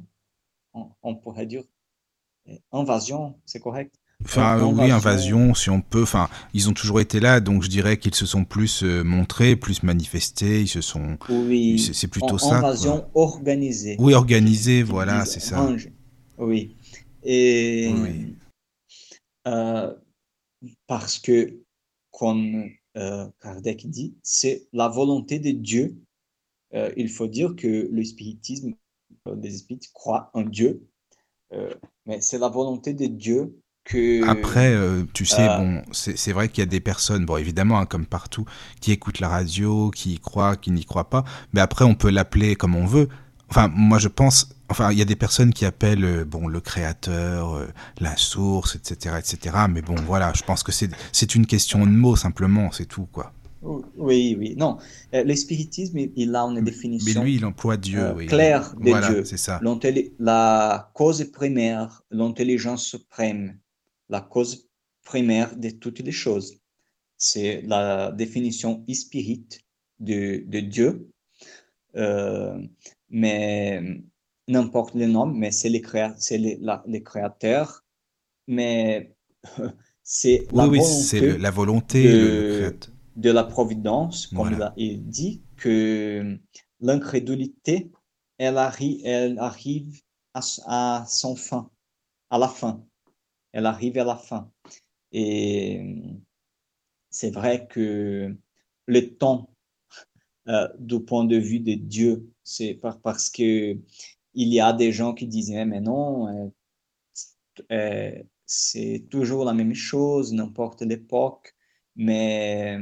[1.02, 1.64] on, pourrait dire
[2.72, 3.96] invasion, c'est correct?
[4.24, 6.04] Enfin, oui, invasion, si on peut.
[6.04, 9.84] Enfin, ils ont toujours été là, donc je dirais qu'ils se sont plus montrés, plus
[9.84, 10.62] manifestés.
[10.62, 11.18] Ils se sont.
[11.30, 11.78] Oui.
[11.80, 12.58] C'est plutôt ça.
[12.58, 13.98] Invasion organisée.
[14.00, 15.70] Oui, organisée, voilà, c'est ça.
[16.38, 16.76] Oui.
[17.24, 17.94] Et
[20.88, 21.60] parce que,
[22.12, 22.70] comme
[23.42, 25.98] Kardec dit, c'est la volonté de Dieu.
[26.96, 28.74] il faut dire que le spiritisme,
[29.38, 30.88] les spirites croient en Dieu,
[32.06, 33.62] mais c'est la volonté de Dieu
[34.28, 35.58] après, euh, tu sais, euh.
[35.58, 38.46] bon, c'est vrai qu'il y a des personnes, bon, évidemment, hein, comme partout,
[38.82, 42.10] qui écoutent la radio, qui y croient, qui n'y croient pas, mais après, on peut
[42.10, 43.10] l'appeler comme on veut.
[43.50, 46.60] Enfin, moi, je pense, enfin, il y a des personnes qui appellent, euh, bon, le
[46.62, 47.68] créateur,
[48.00, 52.16] la source, etc., etc., mais bon, voilà, je pense que c'est une question de mots,
[52.16, 53.34] simplement, c'est tout, quoi.
[53.98, 54.78] Oui, oui, non.
[55.12, 57.22] le spiritisme, il a une définition.
[57.22, 58.28] Mais lui, il emploie Dieu, oui.
[58.28, 59.26] Claire de voilà, Dieu.
[59.26, 59.60] c'est ça.
[60.20, 63.58] La cause primaire, l'intelligence suprême,
[64.10, 64.70] la cause
[65.04, 66.60] primaire de toutes les choses.
[67.18, 69.48] C'est la définition spirit
[70.00, 71.10] de, de Dieu,
[71.96, 72.60] euh,
[73.10, 73.82] mais
[74.48, 75.84] n'importe le nom, mais c'est les,
[76.86, 77.86] les, créateurs,
[78.48, 79.16] mais
[80.04, 82.78] c'est la, volonté la volonté de,
[83.16, 86.38] de la providence, comme il, dit, que
[86.82, 87.92] l'incrédulité,
[88.38, 90.02] elle, arrive, elle arrive
[90.34, 91.72] à, à son fin,
[92.30, 92.86] à la fin
[93.56, 94.52] elle arrive à la fin.
[95.14, 95.82] Et
[97.10, 98.36] c'est vrai que
[98.86, 99.50] le temps,
[100.50, 103.78] euh, du point de vue de Dieu, c'est parce que
[104.34, 106.50] il y a des gens qui disaient, mais non, euh,
[107.72, 111.56] euh, c'est toujours la même chose, n'importe l'époque,
[111.96, 112.78] mais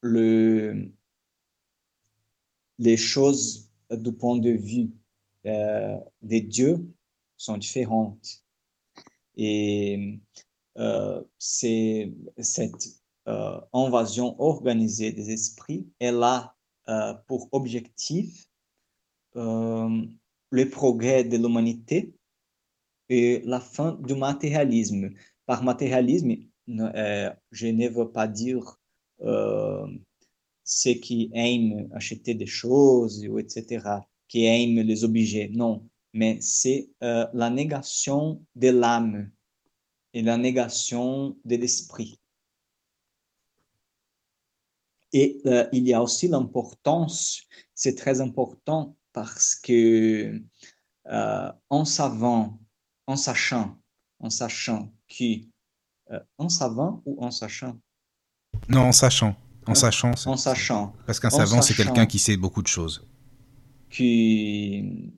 [0.00, 0.90] le,
[2.80, 4.90] les choses du point de vue
[5.44, 6.84] de Dieu
[7.36, 8.42] sont différentes.
[9.38, 10.18] Et
[10.78, 12.88] euh, cette
[13.28, 16.56] euh, invasion organisée des esprits, elle a
[16.88, 18.44] euh, pour objectif
[19.34, 22.12] le progrès de l'humanité
[23.08, 25.10] et la fin du matérialisme.
[25.46, 26.34] Par matérialisme,
[26.66, 28.80] je ne veux pas dire
[30.64, 35.48] ceux qui aiment acheter des choses, etc., qui aiment les objets.
[35.52, 39.30] Non, mais c'est euh, la négation de l'âme
[40.14, 42.20] et la négation de l'esprit.
[45.12, 47.42] Et euh, il y a aussi l'importance,
[47.74, 50.40] c'est très important parce que
[51.06, 52.58] euh, en savant,
[53.06, 53.78] en sachant,
[54.20, 55.50] en sachant qui,
[56.38, 57.78] en savant ou en sachant?
[58.68, 59.36] Non, en sachant.
[59.66, 60.12] En sachant.
[60.26, 60.94] En sachant.
[61.06, 63.06] Parce qu'un savant, c'est quelqu'un qui sait beaucoup de choses.
[63.90, 65.12] Qui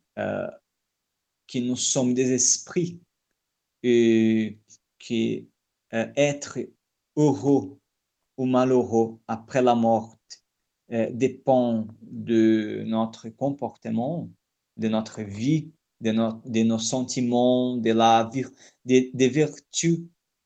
[1.51, 3.01] que nous sommes des esprits
[3.83, 4.59] et
[4.99, 5.45] que
[5.95, 6.59] euh, être
[7.17, 7.79] heureux
[8.37, 10.17] ou malheureux après la mort
[10.93, 14.29] euh, dépend de notre comportement,
[14.77, 18.31] de notre vie, de, nos sentiments, de la
[18.85, 20.01] des, des vertus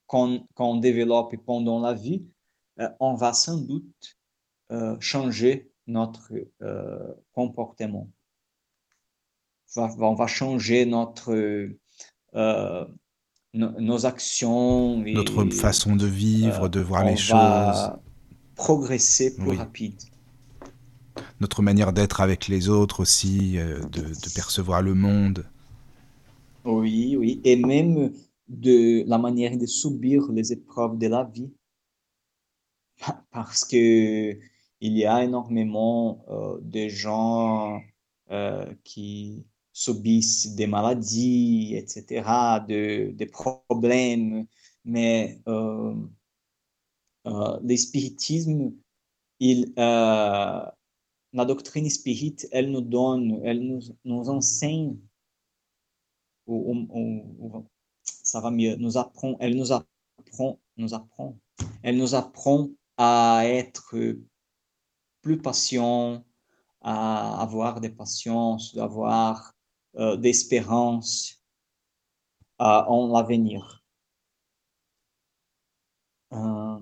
[0.07, 2.25] qu'on développe pendant la vie,
[2.81, 4.17] euh, on va sans doute
[4.99, 6.33] changer notre
[7.33, 8.09] comportement.
[9.77, 11.69] On va changer notre,
[13.55, 14.99] nos actions.
[14.99, 17.91] notre façon de vivre, de voir les choses.
[18.55, 20.01] progresser plus rapide
[21.41, 25.45] notre manière d'être avec les autres aussi, de, de, percevoir le monde.
[26.65, 28.13] Oui, oui, et même
[28.49, 31.53] de la manière de subir les épreuves de la vie.
[33.31, 34.39] Parce que
[34.81, 37.81] il y a énormément euh, de gens
[38.31, 42.25] euh, qui subissent des maladies, etc.,
[42.67, 44.47] de, des problèmes,
[44.87, 45.95] mais euh,
[47.77, 48.73] spiritisme,
[49.41, 54.97] il, la doctrine spirit, elle nous donne, elle nous, nous enseigne
[58.05, 61.39] ça va mieux, nous apprend, elle nous apprend, nous apprend,
[61.83, 63.95] elle nous apprend à être
[65.23, 66.25] plus patient,
[66.83, 69.54] à avoir des patience, d'avoir
[69.97, 71.41] euh, d'espérance
[72.61, 73.85] euh, en l'avenir.
[76.33, 76.81] Euh,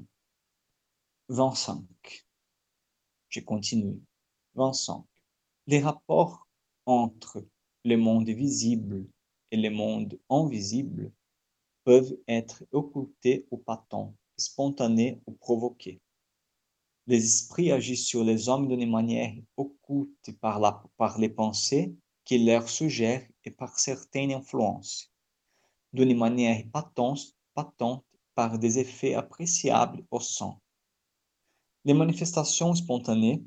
[1.29, 1.83] 25.
[3.29, 4.01] Je continue.
[4.55, 5.05] 25.
[5.67, 6.47] Les rapports
[6.87, 7.45] entre
[7.85, 9.07] le monde visible
[9.51, 11.13] et le monde invisible
[11.85, 16.01] peuvent être occultés ou patents, spontanés ou provoqués.
[17.07, 21.95] Les esprits agissent sur les hommes d'une manière occulte par, la, par les pensées
[22.25, 25.13] qu'ils leur suggèrent et par certaines influences,
[25.93, 28.05] d'une manière patente, patente
[28.35, 30.61] par des effets appréciables au sang.
[31.85, 33.43] Les manifestations spontanées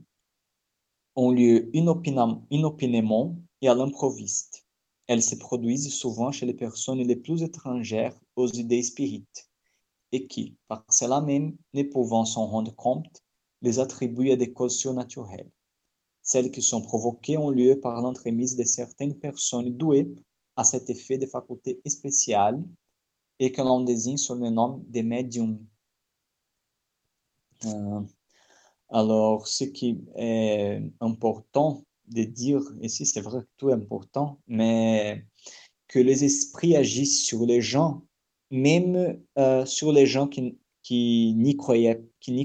[1.15, 4.65] ont lieu inopinément et à l'improviste.
[5.07, 9.49] Elles se produisent souvent chez les personnes les plus étrangères aux idées spirites
[10.11, 13.23] et qui, par cela même, ne pouvant s'en rendre compte,
[13.61, 15.49] les attribuent à des causes surnaturelles.
[16.25, 20.11] Celles qui sont provoquées ont lieu par l'entremise de certaines personnes douées
[20.55, 22.63] à cet effet de facultés spéciales
[23.39, 25.63] et que l'on désigne sous le nom de médiums.
[27.65, 28.01] Euh,
[28.89, 35.25] alors, ce qui est important de dire ici, c'est vrai que tout est important, mais
[35.87, 38.01] que les esprits agissent sur les gens,
[38.49, 41.55] même euh, sur les gens qui, qui n'y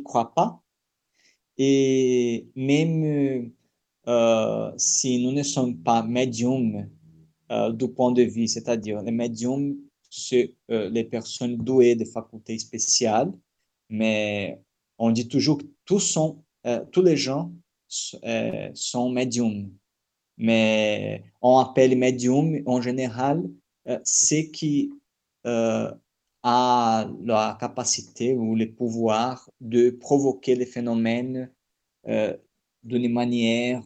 [0.02, 0.62] croient pas,
[1.56, 3.52] et même
[4.08, 6.88] euh, si nous ne sommes pas médiums
[7.50, 9.76] euh, du point de vue, c'est-à-dire les médiums,
[10.08, 13.32] c'est les personnes douées de facultés spéciales,
[13.88, 14.60] mais
[14.98, 16.42] on dit toujours que tous sont,
[16.90, 17.52] tous les gens
[18.24, 19.70] euh, sont médiums.
[20.36, 23.48] Mais on appelle médium en général
[23.88, 24.92] euh, ceux qui
[25.46, 25.92] euh,
[26.42, 31.50] a la capacité ou le pouvoir de provoquer les phénomènes
[32.08, 32.36] euh,
[32.82, 33.82] d'une manière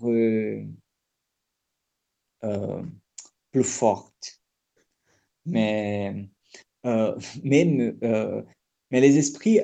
[3.53, 4.41] plus forte.
[5.47, 6.29] Mais
[7.43, 7.99] même,
[8.91, 9.61] mais les esprits,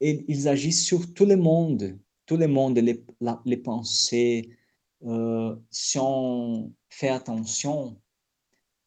[0.00, 3.04] ils agissent sur tout le monde tout le monde, les,
[3.44, 4.56] les pensées,
[5.04, 8.00] euh, si on fait attention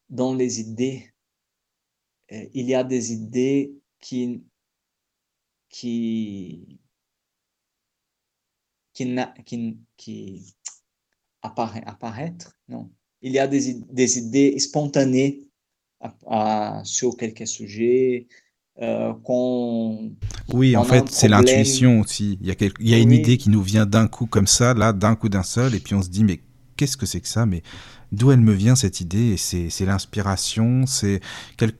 [0.08, 1.12] dans les idées,
[2.32, 4.42] euh, il y a des idées qui,
[5.68, 6.80] qui,
[8.96, 10.42] qui, qui, qui
[11.42, 12.90] apparaître, non.
[13.22, 15.46] Il y a des, des idées spontanées
[16.84, 18.26] sur quelques sujets,
[18.82, 19.12] euh,
[20.52, 22.38] oui, en fait, c'est l'intuition aussi.
[22.42, 24.74] Il y a, il y a une idée qui nous vient d'un coup comme ça,
[24.74, 26.40] là, d'un coup d'un seul, et puis on se dit, mais
[26.76, 27.46] qu'est-ce que c'est que ça?
[27.46, 27.62] Mais
[28.12, 29.32] d'où elle me vient cette idée?
[29.32, 31.20] Et c'est l'inspiration, c'est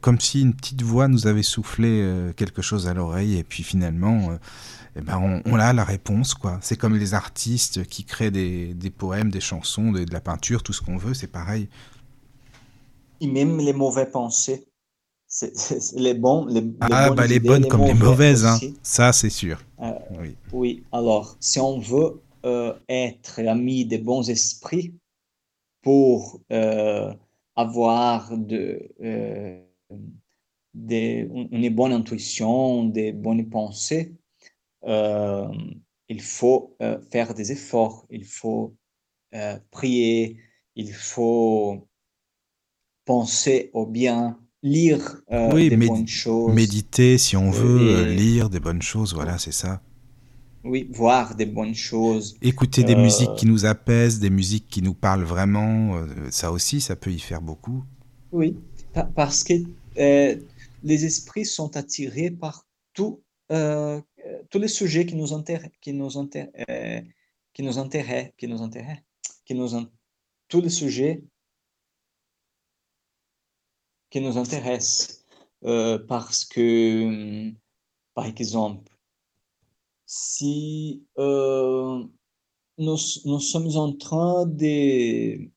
[0.01, 3.63] comme si une petite voix nous avait soufflé euh, quelque chose à l'oreille, et puis
[3.63, 4.37] finalement, euh,
[4.97, 6.59] eh ben on, a la réponse, quoi.
[6.63, 10.63] C'est comme les artistes qui créent des, des poèmes, des chansons, de, de la peinture,
[10.63, 11.69] tout ce qu'on veut, c'est pareil.
[13.21, 14.67] Et même les mauvais pensées
[15.97, 18.59] les bons, les, ah, bah les bonnes comme les mauvaises, hein.
[18.83, 19.61] ça c'est sûr.
[19.81, 19.93] Euh,
[20.53, 20.85] oui.
[20.93, 24.95] alors si on veut euh, être ami des bons esprits
[25.83, 27.13] pour euh,
[27.57, 28.89] avoir de,
[30.75, 34.13] des, une bonne intuition, des bonnes pensées,
[34.87, 36.77] il faut
[37.11, 38.75] faire des efforts, il faut
[39.71, 40.39] prier,
[40.77, 41.89] il faut
[43.07, 46.53] penser au bien, lire euh, des bonnes choses.
[46.53, 49.81] Méditer si on veut, euh, lire des bonnes choses, voilà, c'est ça.
[50.65, 52.37] Oui, voir des bonnes choses.
[52.43, 56.81] Écouter des musiques euh, qui nous apaisent, des musiques qui nous parlent vraiment, ça aussi,
[56.81, 57.85] ça peut y faire beaucoup.
[58.33, 58.57] Oui,
[59.15, 59.55] parce que
[59.97, 63.23] les esprits sont attirés par tout,
[64.51, 67.05] tous les sujets qui nous intéressent, qui nous intéressent,
[67.53, 69.05] qui nous intéressent, qui nous intéressent,
[69.45, 69.69] qui nous
[70.49, 71.23] tous les sujets
[74.11, 75.25] qui nous intéressent,
[76.09, 77.53] parce que,
[78.15, 78.93] par exemple,
[80.07, 85.51] si nous, nous sommes en train de,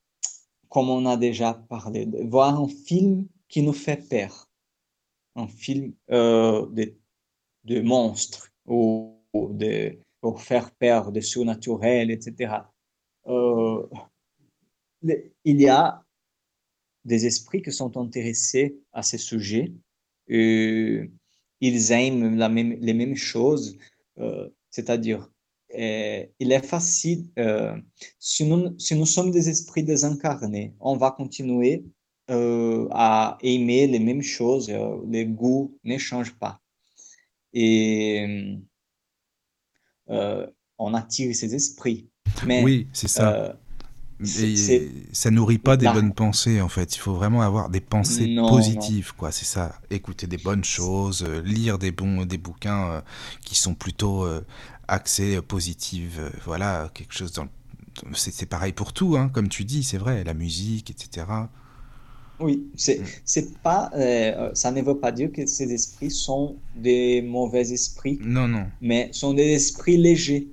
[0.68, 4.50] comme on a déjà parlé, de voir un film qui nous fait peur,
[5.36, 6.96] un film de,
[7.64, 12.54] de monstres ou, de, pour faire peur, de surnaturel, etc.
[13.26, 13.86] Euh,
[15.44, 16.02] il y a
[17.04, 19.72] des esprits qui sont intéressés à ces sujets.
[20.28, 21.10] Et
[21.60, 23.76] ils aiment la même, les mêmes choses,
[24.18, 25.28] euh, c'est-à-dire,
[25.76, 27.28] euh, il est facile,
[28.18, 31.84] si, nous, si nous sommes des esprits désincarnés, on va continuer
[32.28, 34.70] à aimer les mêmes choses,
[35.08, 36.59] les goûts ne changent pas.
[37.52, 38.58] Et
[40.08, 40.46] euh,
[40.78, 42.08] on attire ces esprits.
[42.46, 43.56] Mais, oui, c'est ça.
[44.22, 46.94] Et ça nourrit pas des bonnes pensées en fait.
[46.94, 49.14] Il faut vraiment avoir des pensées non, positives, non.
[49.16, 49.32] quoi.
[49.32, 49.80] C'est ça.
[49.90, 53.00] Écouter des bonnes choses, euh, lire des bons, des bouquins euh,
[53.44, 54.44] qui sont plutôt euh,
[54.88, 56.20] axés positifs.
[56.44, 57.48] voilà, quelque chose dans.
[58.14, 61.26] C'est pareil pour tout, hein, comme tu dis, c'est vrai, la musique, etc.
[62.40, 63.90] Oui, c'est c'est pas.
[64.54, 68.18] ça ne veut pas dire que ces esprits sont des mauvais esprits.
[68.22, 68.66] Non, non.
[68.80, 70.48] Mais sont des esprits légers.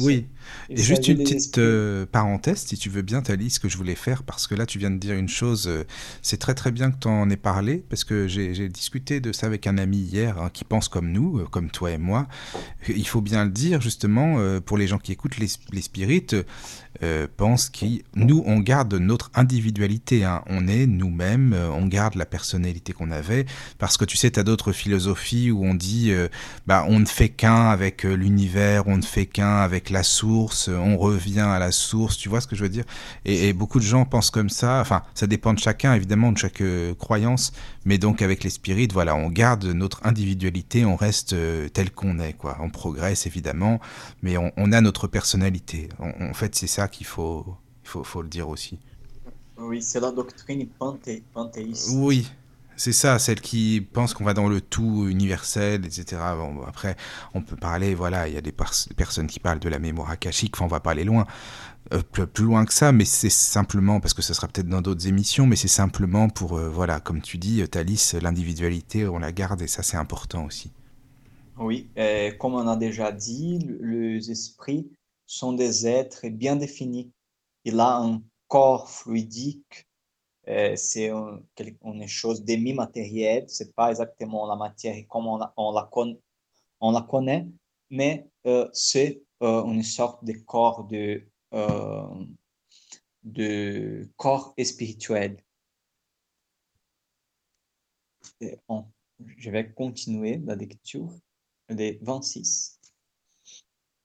[0.00, 0.26] Oui.
[0.70, 3.94] Et juste une petite euh, parenthèse, si tu veux bien, Thalie, ce que je voulais
[3.94, 5.84] faire, parce que là, tu viens de dire une chose, euh,
[6.20, 9.46] c'est très très bien que tu en aies parlé, parce que j'ai discuté de ça
[9.46, 12.28] avec un ami hier hein, qui pense comme nous, euh, comme toi et moi.
[12.88, 16.36] Il faut bien le dire, justement, pour les gens qui écoutent les, les spirites,
[17.36, 20.24] pensent que nous, on garde notre individualité.
[20.24, 20.42] Hein.
[20.48, 23.46] On est nous-mêmes, on garde la personnalité qu'on avait.
[23.78, 26.12] Parce que tu sais, tu as d'autres philosophies où on dit,
[26.66, 30.37] bah, on ne fait qu'un avec l'univers, on ne fait qu'un avec la source,
[30.68, 32.16] on revient à la source.
[32.16, 32.84] Tu vois ce que je veux dire?
[33.24, 34.80] Et, et, beaucoup de gens pensent comme ça.
[34.80, 37.52] Enfin, ça dépend de chacun, évidemment, de chaque euh, croyance.
[37.84, 42.18] Mais donc, avec les spirites, voilà, on garde notre individualité, on reste euh, tel qu'on
[42.18, 42.58] est, quoi.
[42.60, 43.80] On progresse, évidemment,
[44.22, 45.88] mais on, on a notre personnalité.
[45.98, 47.46] On, en fait, c'est ça qu'il faut,
[47.84, 48.78] il faut, faut le dire aussi.
[49.58, 51.90] Oui, c'est la doctrine panthé panthéiste.
[51.94, 52.30] Oui,
[52.78, 56.22] c'est ça, celle qui pense qu'on va dans le tout universel, etc.
[56.66, 56.96] Après,
[57.34, 60.54] on peut parler, voilà, il y a des, personnes qui parlent de la mémoire akashique,
[60.54, 61.26] enfin, on va pas aller loin,
[61.92, 65.08] euh, plus, loin que ça, mais c'est simplement, parce que ce sera peut-être dans d'autres
[65.08, 69.60] émissions, mais c'est simplement pour, euh, voilà, comme tu dis, Thalys, l'individualité, on la garde,
[69.60, 70.70] et ça, c'est important aussi.
[71.58, 71.88] Oui,
[72.38, 74.88] comme on a déjà dit, les esprits
[75.26, 77.10] sont des êtres bien définis.
[77.64, 79.87] Il a un corps fluidique, euh,
[80.76, 81.42] c'est un,
[81.84, 86.18] une chose demi-matérielle, c'est pas exactement la matière comme on, la, on, la, con,
[86.80, 87.46] on la connaît,
[87.90, 88.26] mais
[88.72, 91.22] c'est une sorte de corps de,
[93.24, 95.36] de corps spirituel.
[98.40, 101.12] Je vais continuer la lecture
[101.68, 102.80] des 26.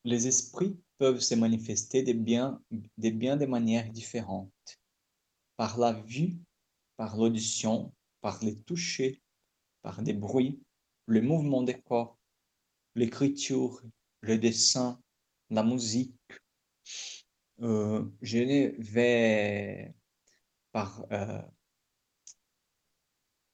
[0.04, 4.52] Les esprits peuvent se manifester de bien, de bien des manières différentes
[5.64, 6.42] par la vue,
[6.98, 9.22] par l'audition, par les touchés,
[9.82, 10.62] par des bruits,
[11.06, 12.20] le mouvement des corps,
[12.96, 13.82] l'écriture,
[14.20, 15.02] le dessin,
[15.50, 16.20] la musique.
[17.62, 19.96] Euh, je ne vais
[20.76, 21.42] euh,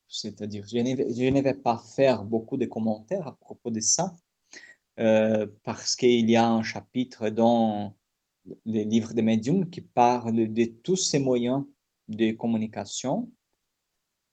[0.07, 4.16] c'est-à-dire je ne, vais, pas faire beaucoup de commentaires à propos de ça
[4.99, 7.95] euh, parce qu'il y a un chapitre dans
[8.66, 11.66] les livres des médiums qui parle de tous ces moyens
[12.10, 13.30] de communication.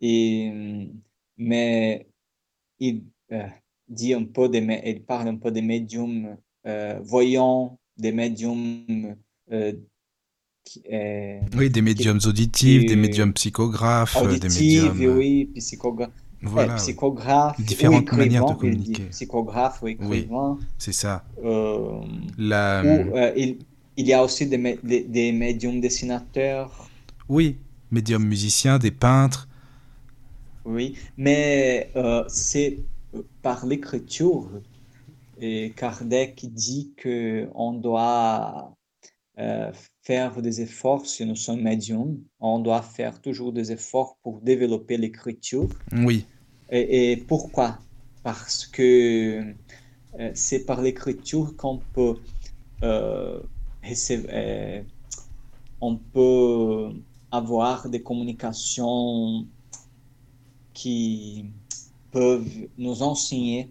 [0.01, 0.51] Et,
[1.37, 2.07] mais
[2.79, 3.47] il euh,
[3.89, 9.17] dit un peu de, il parle un peu des médiums euh, voyants, des médiums
[9.53, 9.73] euh,
[10.65, 10.83] qui,
[11.57, 15.17] oui, des médiums qui, auditifs, qui, des médiums psychographes, auditifs, des médiums.
[15.17, 16.11] Oui, psychogra
[16.43, 19.05] voilà, eh, psychographe, différentes ou manières de communiquer.
[19.05, 20.59] Psychographe ou écrivain.
[20.59, 21.25] Oui, c'est ça.
[22.37, 22.83] La...
[22.85, 23.59] Ou, il,
[23.97, 26.89] il, y a aussi des, des, des médiums dessinateurs.
[27.29, 27.57] Oui,
[27.91, 29.49] médiums musiciens, des peintres.
[30.65, 32.79] Oui, mais euh, c'est
[33.43, 34.49] par l'écriture.
[35.39, 38.75] Et Kardec dit que on doit
[39.39, 39.71] euh,
[40.03, 42.19] faire des efforts si nous sommes médiums.
[42.41, 45.69] On doit faire toujours des efforts pour développer l'écriture.
[45.93, 46.25] Oui.
[46.71, 47.79] Et, et, pourquoi?
[48.23, 49.43] Parce que
[50.19, 52.17] euh, c'est par l'écriture qu'on peut,
[52.83, 53.39] euh,
[55.83, 56.89] on peut
[57.37, 59.47] avoir des communications
[60.73, 61.47] qui
[62.11, 63.71] peuvent nous enseigner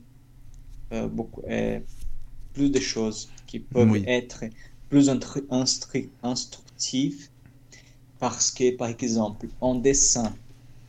[0.94, 1.42] euh, beaucoup,
[2.54, 4.46] plus de choses qui peuvent être
[4.90, 5.10] plus
[6.22, 7.30] instructives
[8.20, 10.36] parce que, par exemple, en dessin,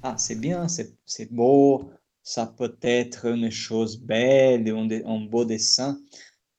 [0.03, 1.91] ah, c'est bien, c'est beau,
[2.23, 5.99] ça peut être une chose belle, un, un beau dessin,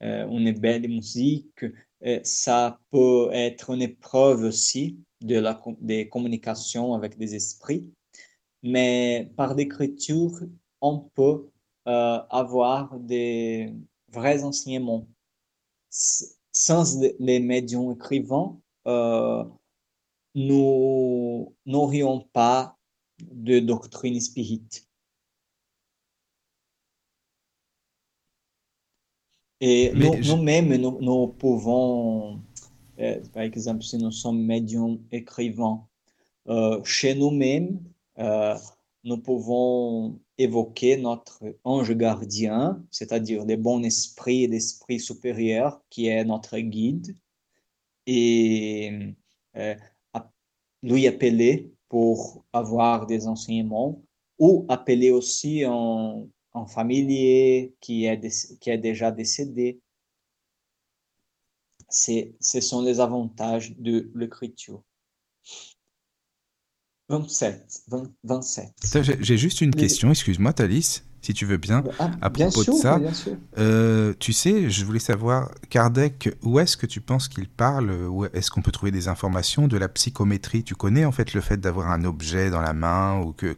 [0.03, 1.65] euh, une belle musique,
[2.05, 7.91] euh, ça peut être une épreuve aussi de la des communications avec des esprits,
[8.63, 10.39] mais par l'écriture,
[10.82, 11.49] on peut
[11.88, 13.74] euh, avoir des
[14.09, 15.07] vrais enseignements.
[15.89, 19.43] Sans les médiums écrivants, euh,
[20.36, 22.78] nous n'aurions pas
[23.20, 24.88] de doctrine spirite.
[29.59, 32.39] Et nous-mêmes, nous, pouvons,
[33.33, 35.87] par exemple, si nous sommes médiums écrivants,
[36.47, 37.79] euh, chez nous-mêmes,
[38.19, 38.55] euh,
[39.03, 46.57] nous pouvons évoquer notre ange gardien, c'est-à-dire des bons esprits d'esprit supérieur qui est notre
[46.59, 47.15] guide,
[48.05, 49.13] et
[50.83, 54.01] lui appeler pour avoir des enseignements,
[54.39, 56.27] ou appeler aussi un
[56.67, 59.81] familier qui est déjà décédé.
[61.89, 64.83] Ce sont les avantages de l'écriture.
[67.09, 67.83] 27.
[68.23, 68.73] 27.
[69.21, 73.01] J'ai juste une question, excuse-moi Thalys si tu veux bien, ah, à propos de ça.
[73.57, 77.91] Euh, tu sais, je voulais savoir, Kardec, où est-ce que tu penses qu'il parle?
[78.32, 80.63] Est-ce qu'on peut trouver des informations de la psychométrie?
[80.63, 83.57] Tu connais en fait le fait d'avoir un objet dans la main ou que,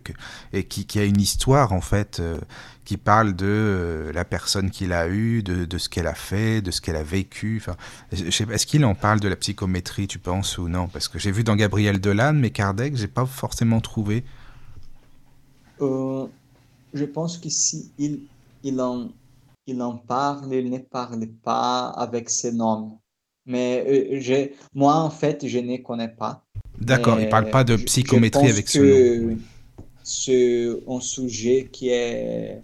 [0.52, 2.40] et qui, qui, a une histoire en fait euh,
[2.86, 6.64] qui parle de euh, la personne qu'il a eue, de, de ce qu'elle a fait,
[6.64, 7.62] de ce qu'elle a vécu?
[7.62, 7.78] Enfin,
[8.12, 10.88] est-ce qu'il en parle de la psychométrie, tu penses ou non?
[10.88, 14.24] Parce que j'ai vu dans Gabriel Delanne, mais Kardec, j'ai pas forcément trouvé
[16.94, 18.22] je pense qu'ici, il,
[18.64, 19.10] il, en,
[19.68, 23.00] il en parle, il ne parle pas avec ses noms.
[23.46, 26.44] Mais euh, moi, en fait, je ne connais pas.
[26.80, 29.38] D'accord, il ne parle pas de psychométrie avec ce nom.
[30.04, 32.62] C'est un sujet qui est,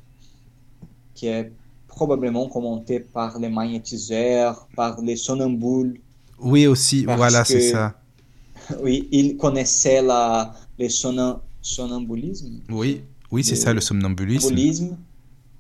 [1.14, 1.52] qui est
[1.88, 6.00] probablement commenté par les magnétiseurs, par les sonambules.
[6.40, 7.96] Oui, aussi, voilà, c'est ça.
[8.82, 12.62] Oui, il connaissait la, le sonambulisme.
[12.70, 13.04] Oui,
[13.36, 14.56] oui, c'est ça le somnambulisme.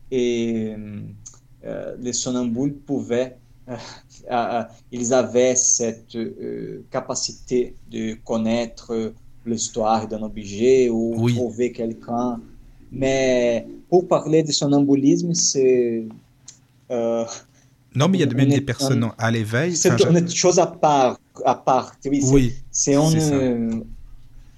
[0.10, 0.74] et
[1.66, 3.36] euh, les somnambules pouvaient,
[3.68, 3.76] euh,
[4.32, 4.64] euh,
[4.94, 6.18] ils avaient cette
[6.90, 9.14] capacité de connaître
[9.46, 12.40] l'histoire d'un objet ou trouver quelqu'un.
[12.94, 16.06] Mais pour parler de somnambulisme, c'est...
[16.90, 19.76] non, mais il y a même des personnes à l'éveil.
[19.76, 21.20] C'est une chose à part.
[21.44, 23.82] À part oui, c'est un,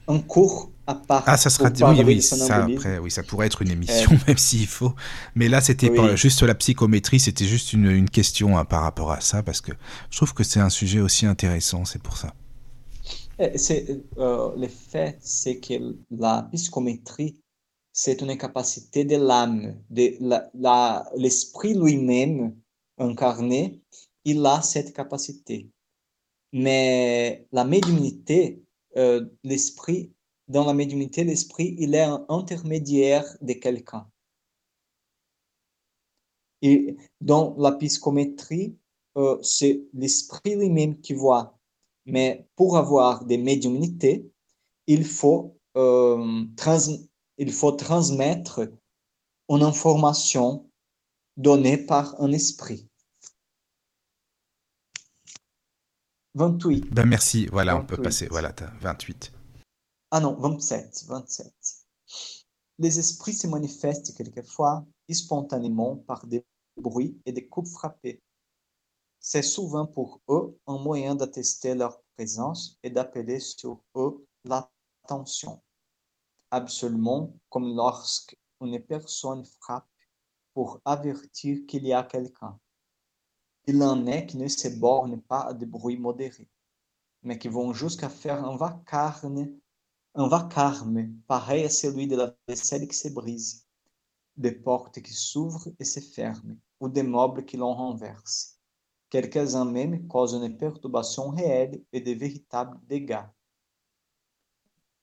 [0.07, 4.11] un cours ah, ça sera oui, oui, ça après, oui, ça pourrait être une émission,
[4.27, 4.93] même s'il faut.
[5.35, 9.19] Mais là, c'était juste la psychométrie, c'était juste une, une question hein, par rapport à
[9.19, 9.73] ça, parce que
[10.09, 12.33] je trouve que c'est un sujet aussi intéressant, c'est pour ça.
[13.55, 17.39] C'est, euh, le fait, c'est que la psychométrie,
[17.91, 20.17] c'est une capacité de l'âme, de
[21.17, 22.55] l'esprit lui-même
[22.97, 23.81] incarné,
[24.23, 25.69] il a cette capacité.
[26.53, 28.63] Mais la médiumnité,
[28.95, 30.13] euh, l'esprit
[30.47, 34.07] dans la médiumnité, l'esprit, il est un intermédiaire de quelqu'un.
[36.61, 38.77] Et dans la psychométrie,
[39.17, 41.57] euh, c'est l'esprit lui-même qui voit.
[42.05, 44.31] Mais pour avoir des médiumnités,
[44.87, 46.45] il faut, euh,
[47.37, 48.61] il faut transmettre
[49.49, 50.69] une information
[51.35, 52.87] donnée par un esprit.
[56.35, 56.93] 28.
[56.93, 59.36] Ben merci, voilà, on peut passer, voilà, 28.
[60.09, 61.53] Ah non, 27, 27.
[62.79, 66.45] Les esprits se manifestent quelquefois spontanément par des
[66.77, 68.21] bruits et des coups frappés.
[69.19, 75.61] C'est souvent pour eux un moyen d'attester leur présence et d'appeler sur eux l'attention.
[76.51, 79.89] Absolument comme lorsqu'une personne frappe
[80.53, 82.57] pour avertir qu'il y a quelqu'un.
[83.65, 86.49] Il en est qui ne se bornent pas à des bruits modérés,
[87.23, 89.59] mais qui vont jusqu'à faire un vacarme
[90.17, 93.67] un vacarme pareil à celui de la vaisselle qui se brise,
[94.35, 98.59] des portes qui s'ouvrent et se ferment, ou des meubles qui l'on renverse.
[99.11, 103.27] Quelques-uns même causent une perturbation réelle et de véritables dégâts.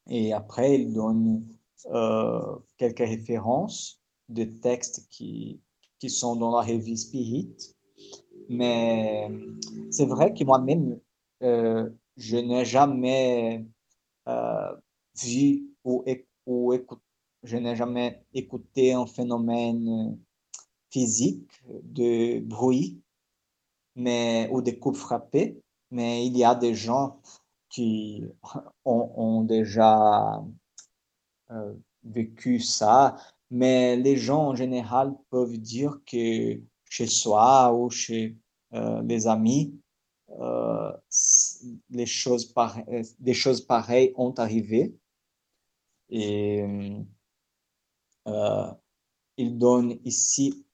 [0.09, 1.47] Et après, il donne
[1.87, 5.61] euh, quelques références de textes qui,
[6.01, 7.55] qui sont dans la revue Spirit.
[8.49, 9.31] Mais
[9.91, 10.99] c'est vrai que moi-même,
[11.43, 13.65] euh, je n'ai jamais
[14.29, 14.75] euh,
[15.23, 16.05] vu ou,
[16.47, 16.75] ou
[17.43, 20.19] je n'ai jamais écouté un phénomène
[20.91, 23.01] physiques de bruit
[23.97, 25.61] mais, ou des coups frappés,
[25.91, 27.21] mais il y a des gens
[27.69, 28.25] qui
[28.85, 30.43] ont, déjà
[31.51, 33.17] euh, vécu ça,
[33.51, 38.37] mais les gens en général peuvent dire que chez soi ou chez
[38.75, 39.79] euh, les amis,
[40.41, 40.93] euh,
[41.91, 42.53] les choses
[43.21, 44.95] des choses pareilles ont arrivé.
[46.17, 46.65] Et
[49.37, 50.65] il donne ici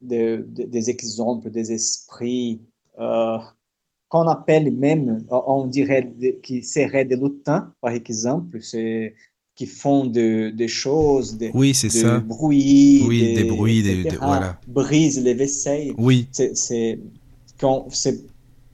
[0.00, 2.60] des exemples des esprits
[2.96, 10.68] qu'on appelle même, on dirait, qui seraient des lutins, par exemple, qui font de, des
[10.68, 12.20] choses, des, oui, c'est ça.
[12.20, 14.60] bruits, oui, des, bruits, des, voilà.
[14.68, 15.94] brisent les vaisselles.
[15.98, 16.28] Oui.
[16.30, 17.00] C'est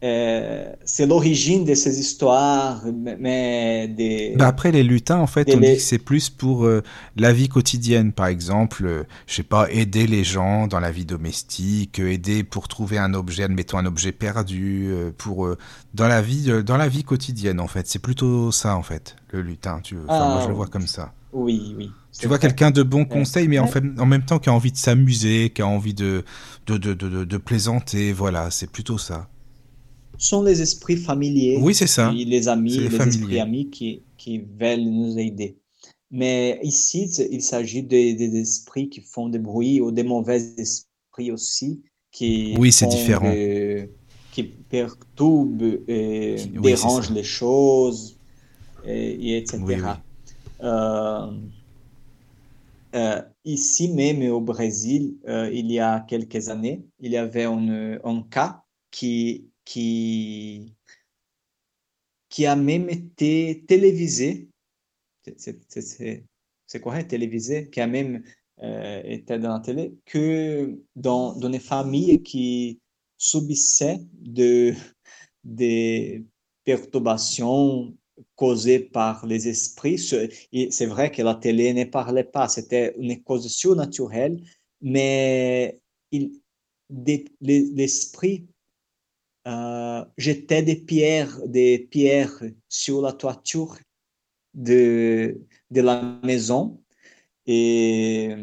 [0.02, 2.82] euh, c'est l'origine de ces histoires,
[3.18, 4.34] mais des...
[4.40, 6.82] Après, les lutins, en fait, on dit que c'est plus pour euh,
[7.16, 8.12] la vie quotidienne.
[8.12, 12.66] Par exemple, euh, je sais pas, aider les gens dans la vie domestique, aider pour
[12.66, 15.54] trouver un objet, admettons un objet perdu, pour
[15.92, 17.86] dans la vie, dans la vie quotidienne, en fait.
[17.86, 19.80] C'est plutôt ça, en fait, le lutin.
[19.82, 21.12] Tu, enfin, moi, je le vois comme ça.
[21.32, 21.90] Oui, oui.
[22.18, 24.72] Tu vois quelqu'un de bon conseil, mais en, fait, en même temps qui a envie
[24.72, 26.24] de s'amuser, qui a envie de
[26.66, 28.12] de, de, de, de plaisanter.
[28.12, 29.28] Voilà, c'est plutôt ça
[30.20, 31.58] sont les esprits familiers.
[31.60, 32.12] Oui, c'est ça.
[32.12, 35.56] Les amis, les, esprits amis qui, qui veulent nous aider.
[36.10, 41.32] Mais ici, il s'agit des, des, esprits qui font des bruits ou des mauvais esprits
[41.32, 41.82] aussi.
[42.12, 43.32] Qui oui, c'est différent.
[44.32, 48.18] qui perturbent et dérangent les choses,
[48.84, 49.60] et, etc.
[50.62, 51.30] Euh,
[52.94, 57.98] euh, ici même au Brésil, euh, il y a quelques années, il y avait un,
[58.02, 60.74] un cas qui qui,
[62.28, 64.48] qui a même été télévisé.
[65.36, 68.24] C'est correct, télévisé, qui a même
[68.64, 72.80] euh, été dans la télé, que dans, dans les familles qui
[73.16, 74.74] subissaient de,
[75.44, 76.24] des
[76.64, 77.96] perturbations
[78.34, 79.98] causées par les esprits.
[79.98, 84.42] C'est vrai que la télé ne parlait pas, c'était une cause surnaturelle,
[84.80, 85.80] mais
[86.90, 88.49] l'esprit
[89.46, 93.78] euh, jetait des pierres, des pierres sur la toiture
[94.54, 96.80] de, de la maison
[97.46, 98.34] et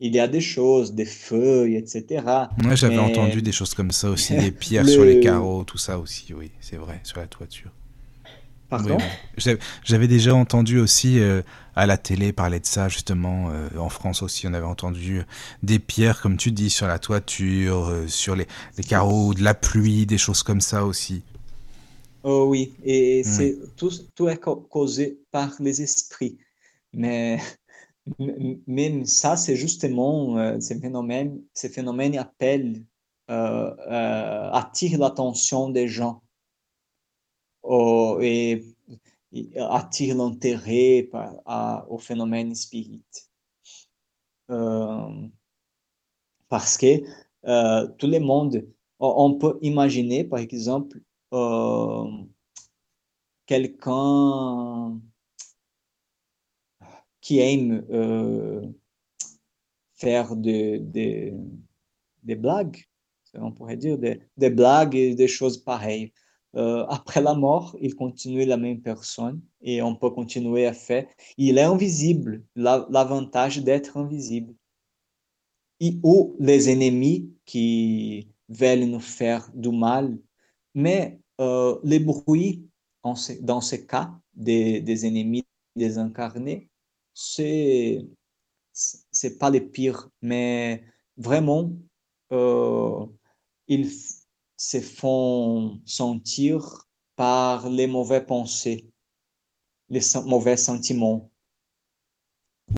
[0.00, 2.24] il y a des choses, des feuilles, etc.
[2.62, 5.98] Moi, j'avais entendu des choses comme ça aussi, des pierres sur les carreaux, tout ça
[5.98, 7.70] aussi, oui, c'est vrai, sur la toiture.
[8.68, 8.98] Pardon?
[9.84, 11.42] J'avais déjà entendu aussi euh,
[11.76, 13.50] à la télé parler de ça, justement.
[13.50, 15.22] Euh, en France aussi, on avait entendu
[15.62, 18.46] des pierres, comme tu dis, sur la toiture, euh, sur les,
[18.76, 21.22] les, carreaux, de la pluie, des choses comme ça aussi.
[22.22, 26.38] Oh oui, et c'est tout, tout est causé par les esprits.
[26.94, 27.38] Mais
[28.66, 32.82] même ça, c'est justement, ces phénomènes, ces phénomènes appellent,
[33.28, 36.22] attirent l'attention des gens
[38.20, 38.62] et,
[39.56, 41.08] attire l'intérêt
[41.88, 43.04] au phénomène spirit.
[44.50, 45.28] Euh,
[46.48, 47.02] parce que
[47.46, 48.66] euh, tout le monde,
[48.98, 51.00] on peut imaginer par exemple
[51.32, 52.06] euh,
[53.46, 55.00] quelqu'un
[57.20, 58.74] qui aime
[59.94, 60.78] faire des
[62.22, 62.84] de, blagues,
[63.34, 66.12] on pourrait dire, des blagues et des choses pareilles.
[66.56, 71.06] Euh, après la mort, il continue la même personne et on peut continuer à faire.
[71.36, 74.54] Il est invisible, l'avantage d'être invisible.
[75.80, 80.16] Et, ou les ennemis qui veulent nous faire du mal.
[80.74, 82.68] Mais euh, les bruits,
[83.02, 85.44] dans ce cas, des, des ennemis
[85.76, 86.68] désincarnés,
[87.12, 88.06] c'est
[88.74, 90.82] c'est pas les pires, mais
[91.16, 91.70] vraiment,
[92.32, 93.06] euh,
[93.68, 93.88] il
[94.64, 98.90] se font sentir par les mauvais pensées,
[99.90, 101.30] les mauvais sentiments.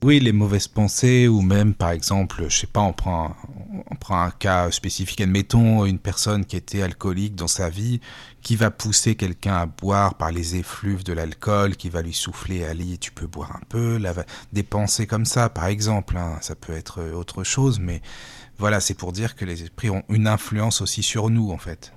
[0.03, 3.37] Oui, les mauvaises pensées, ou même, par exemple, je sais pas, on prend,
[3.89, 8.01] on prend un cas spécifique, admettons une personne qui était alcoolique dans sa vie,
[8.43, 12.65] qui va pousser quelqu'un à boire par les effluves de l'alcool, qui va lui souffler,
[12.65, 14.01] allez, tu peux boire un peu,
[14.53, 16.39] des pensées comme ça, par exemple, hein.
[16.41, 18.03] ça peut être autre chose, mais
[18.59, 21.93] voilà, c'est pour dire que les esprits ont une influence aussi sur nous, en fait.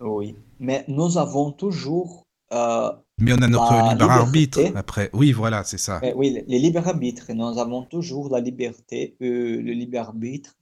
[0.00, 2.24] Oui, mais nous avons toujours.
[2.52, 5.10] Euh, mais on a notre libre arbitre après.
[5.12, 6.00] Oui, voilà, c'est ça.
[6.16, 7.32] oui, les libres arbitres.
[7.32, 10.54] Nous avons toujours la liberté, euh, le libre arbitre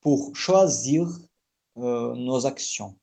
[0.00, 1.08] pour choisir
[1.78, 2.96] euh, nos actions.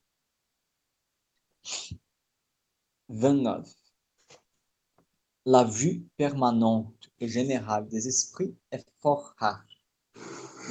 [3.10, 3.68] 29.
[5.46, 9.66] la vue permanente et générale des esprits est fort rare,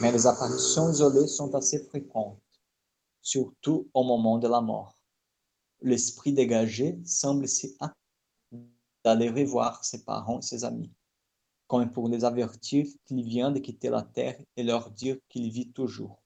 [0.00, 2.40] mais les apparitions isolées sont assez fréquentes,
[3.20, 4.98] surtout au moment de la mort.
[5.80, 7.76] L'esprit dégagé semble si
[9.04, 10.90] d'aller revoir ses parents ses amis,
[11.66, 15.72] comme pour les avertir qu'il vient de quitter la terre et leur dire qu'il vit
[15.72, 16.22] toujours.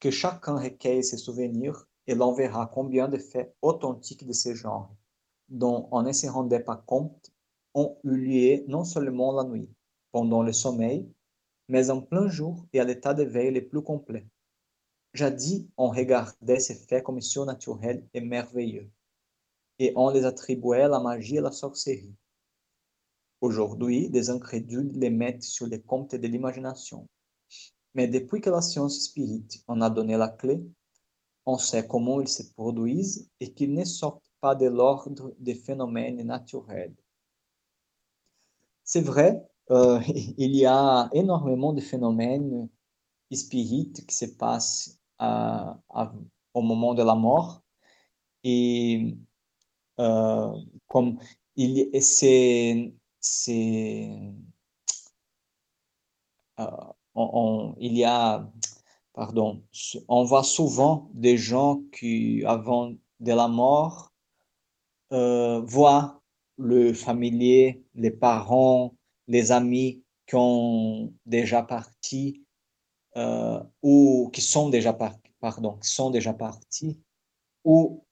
[0.00, 4.94] Que chacun recueille ses souvenirs et l'on verra combien de faits authentiques de ce genre,
[5.48, 7.30] dont on ne se rendait pas compte,
[7.74, 9.70] ont eu lieu non seulement la nuit,
[10.12, 11.12] pendant le sommeil,
[11.68, 14.26] mais en plein jour et à l'état de veille le plus complet.
[15.14, 18.90] Jadis, on regardait ces faits comme surnaturels et merveilleux,
[19.78, 22.14] et on les attribuait à la magie et à la sorcellerie.
[23.40, 27.08] Aujourd'hui, des incrédules les mettent sur les comptes de l'imagination.
[27.94, 30.62] Mais depuis que la science spirite en a donné la clé,
[31.46, 36.22] on sait comment ils se produisent et qu'ils ne sortent pas de l'ordre des phénomènes
[36.22, 36.94] naturels.
[38.84, 40.00] C'est vrai, euh,
[40.38, 42.68] il y a énormément de phénomènes
[43.32, 45.78] spirites qui se passent à,
[46.54, 47.62] au moment de la mort.
[48.44, 49.16] Et
[49.98, 50.52] euh,
[50.88, 51.18] comme
[51.56, 52.92] il, c'est,
[56.60, 58.50] euh, il y a
[59.16, 59.62] pardon,
[60.08, 64.12] on voit souvent des gens qui, avant de la mort,
[65.12, 66.20] euh, voient
[66.58, 68.94] le familier, les parents,
[69.28, 72.44] les amis qui ont déjà parti
[73.16, 77.00] euh, ou qui sont déjà partis, pardon, qui sont déjà partis,
[77.64, 78.04] ou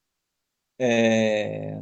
[0.81, 1.81] euh,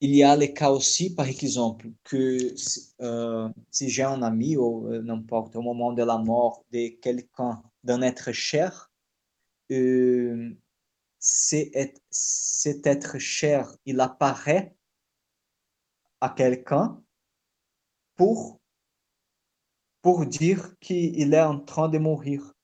[0.00, 2.54] il y a les cas aussi, par exemple, que
[3.00, 8.02] euh, si j'ai un ami ou n'importe au moment de la mort de quelqu'un d'un
[8.02, 8.92] être cher,
[9.70, 10.54] euh,
[11.18, 14.74] cet être cher, il apparaît
[16.20, 17.02] à quelqu'un
[18.16, 18.60] pour,
[20.02, 22.54] pour dire qu'il est en train de mourir.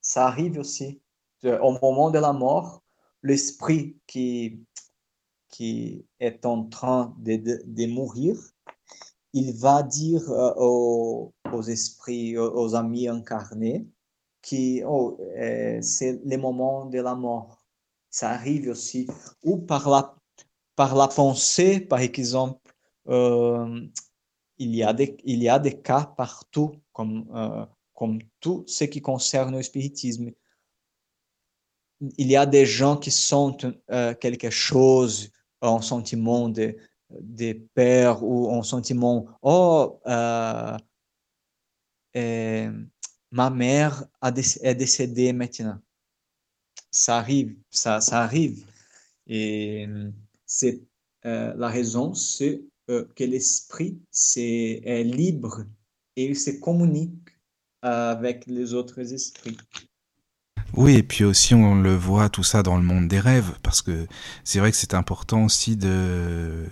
[0.00, 1.00] Ça arrive aussi.
[1.44, 2.82] Au moment de la mort,
[3.22, 4.60] l'esprit qui,
[5.48, 8.36] qui est en train de, de, mourir,
[9.32, 13.86] il va dire euh, aux, aux, esprits, aux, amis incarnés,
[14.42, 17.64] que oh, euh, c'est le moment de la mort.
[18.10, 19.06] Ça arrive aussi.
[19.44, 20.16] Ou par la,
[20.76, 22.74] par la pensée, par exemple,
[23.08, 23.86] euh,
[24.60, 28.84] il, y a des, il y a des cas partout, comme, euh, comme tout ce
[28.84, 30.30] qui concerne le spiritisme.
[32.18, 35.32] Il y a des gens qui sentent euh, quelque chose,
[35.62, 36.76] un sentiment de,
[37.10, 40.76] de peur ou un sentiment, oh, euh,
[43.30, 45.78] ma mère est décédée maintenant.
[46.90, 48.66] Ça arrive, ça, ça arrive.
[49.26, 49.86] Et
[50.44, 50.82] c'est
[51.22, 53.98] la raison, c'est euh, que l'esprit
[54.36, 55.64] est libre
[56.16, 57.30] et il se communique
[57.82, 59.56] avec les autres esprits.
[60.74, 63.82] Oui, et puis aussi on le voit tout ça dans le monde des rêves, parce
[63.82, 64.06] que
[64.44, 66.64] c'est vrai que c'est important aussi de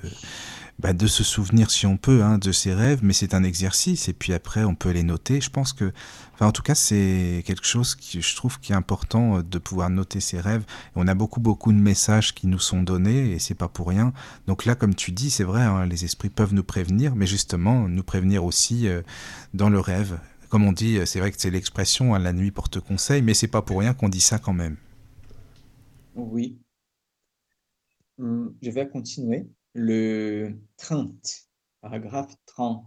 [0.79, 4.09] bah, de se souvenir si on peut hein, de ses rêves, mais c'est un exercice
[4.09, 5.41] et puis après on peut les noter.
[5.41, 5.93] Je pense que,
[6.35, 9.59] enfin en tout cas c'est quelque chose qui je trouve qui est important euh, de
[9.59, 10.65] pouvoir noter ses rêves.
[10.95, 14.13] on a beaucoup beaucoup de messages qui nous sont donnés et c'est pas pour rien.
[14.47, 17.89] Donc là comme tu dis c'est vrai, hein, les esprits peuvent nous prévenir, mais justement
[17.89, 19.03] nous prévenir aussi euh,
[19.55, 20.21] dans le rêve.
[20.49, 23.49] Comme on dit, c'est vrai que c'est l'expression hein, la nuit porte conseil, mais c'est
[23.49, 24.77] pas pour rien qu'on dit ça quand même.
[26.15, 26.59] Oui.
[28.19, 31.49] Hum, je vais continuer le 30,
[31.81, 32.85] paragraphe 30.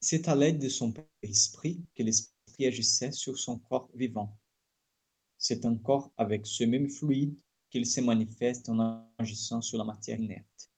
[0.00, 0.92] C'est à l'aide de son
[1.22, 4.36] esprit que l'esprit agissait sur son corps vivant.
[5.38, 7.34] C'est un corps avec ce même fluide
[7.70, 10.70] qu'il se manifeste en agissant sur la matière inerte,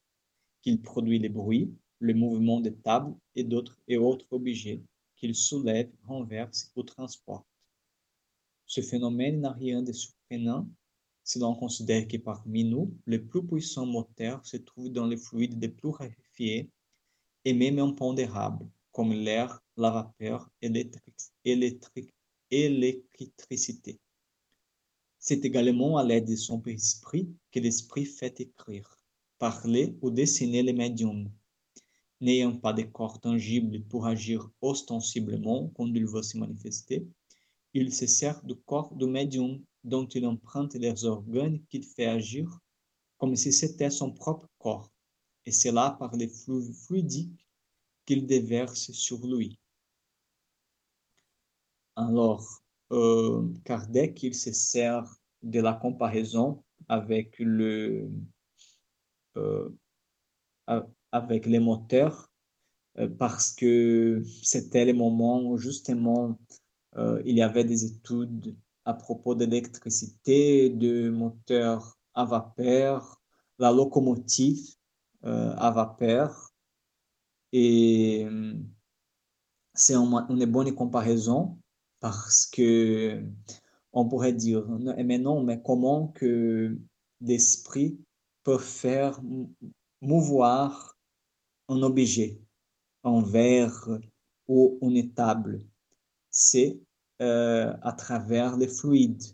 [0.63, 4.83] qu'il produit les bruits, le mouvement des tables et d'autres et autres objets
[5.17, 7.47] qu'il soulève, renverse ou transporte.
[8.67, 10.69] Ce phénomène n'a rien de surprenant
[11.25, 15.61] si l'on considère que parmi nous, le plus puissant moteur se trouve dans les fluides
[15.61, 16.71] les plus raréfiés
[17.47, 20.51] et même impondérables, comme l'air, la vapeur
[22.51, 23.99] l'électricité.
[25.19, 28.99] C'est également à l'aide de son esprit que l'esprit fait écrire,
[29.39, 31.31] parler ou dessiner les médiums.
[32.21, 37.09] N'ayant pas de corps tangible pour agir ostensiblement quand il veut se manifester,
[37.73, 42.59] il se sert du corps du médium dont il emprunte les organes qu'il fait agir
[43.19, 44.91] comme si c'était son propre corps,
[45.47, 47.47] et c'est là par les flux fluidiques
[48.07, 49.59] qu'il déverse sur lui.
[51.97, 55.05] Alors, euh, Kardec, il se sert
[55.43, 58.11] de la comparaison avec le,
[61.13, 62.31] avec les moteurs
[63.19, 66.39] parce que c'était le moment où justement
[67.25, 73.21] il y avait des études à propos de l'électricité, de moteurs à vapeur,
[73.59, 74.75] la locomotive
[75.23, 76.51] à vapeur.
[77.53, 78.27] Et
[79.73, 81.59] c'est une bonne comparaison
[82.01, 83.25] parce que
[83.95, 86.77] on pourrait dire, mais non, mais comment que
[87.21, 87.99] l'esprit
[88.43, 89.21] peut faire
[90.03, 90.99] mouvoir
[91.69, 92.41] un objet,
[93.05, 93.89] un verre
[94.49, 95.65] ou une table
[96.31, 96.81] C'est
[97.25, 99.25] euh, à travers les fluides.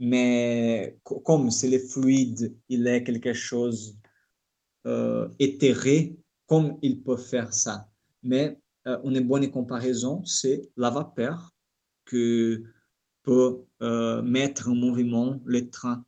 [0.00, 3.98] Mais comme c'est le fluide, il est quelque chose
[4.86, 7.88] euh, éthéré, comme il peut faire ça.
[8.22, 11.54] Mais euh, une bonne comparaison, c'est la vapeur
[12.04, 12.64] que
[13.22, 16.04] peut euh, mettre en mouvement le train.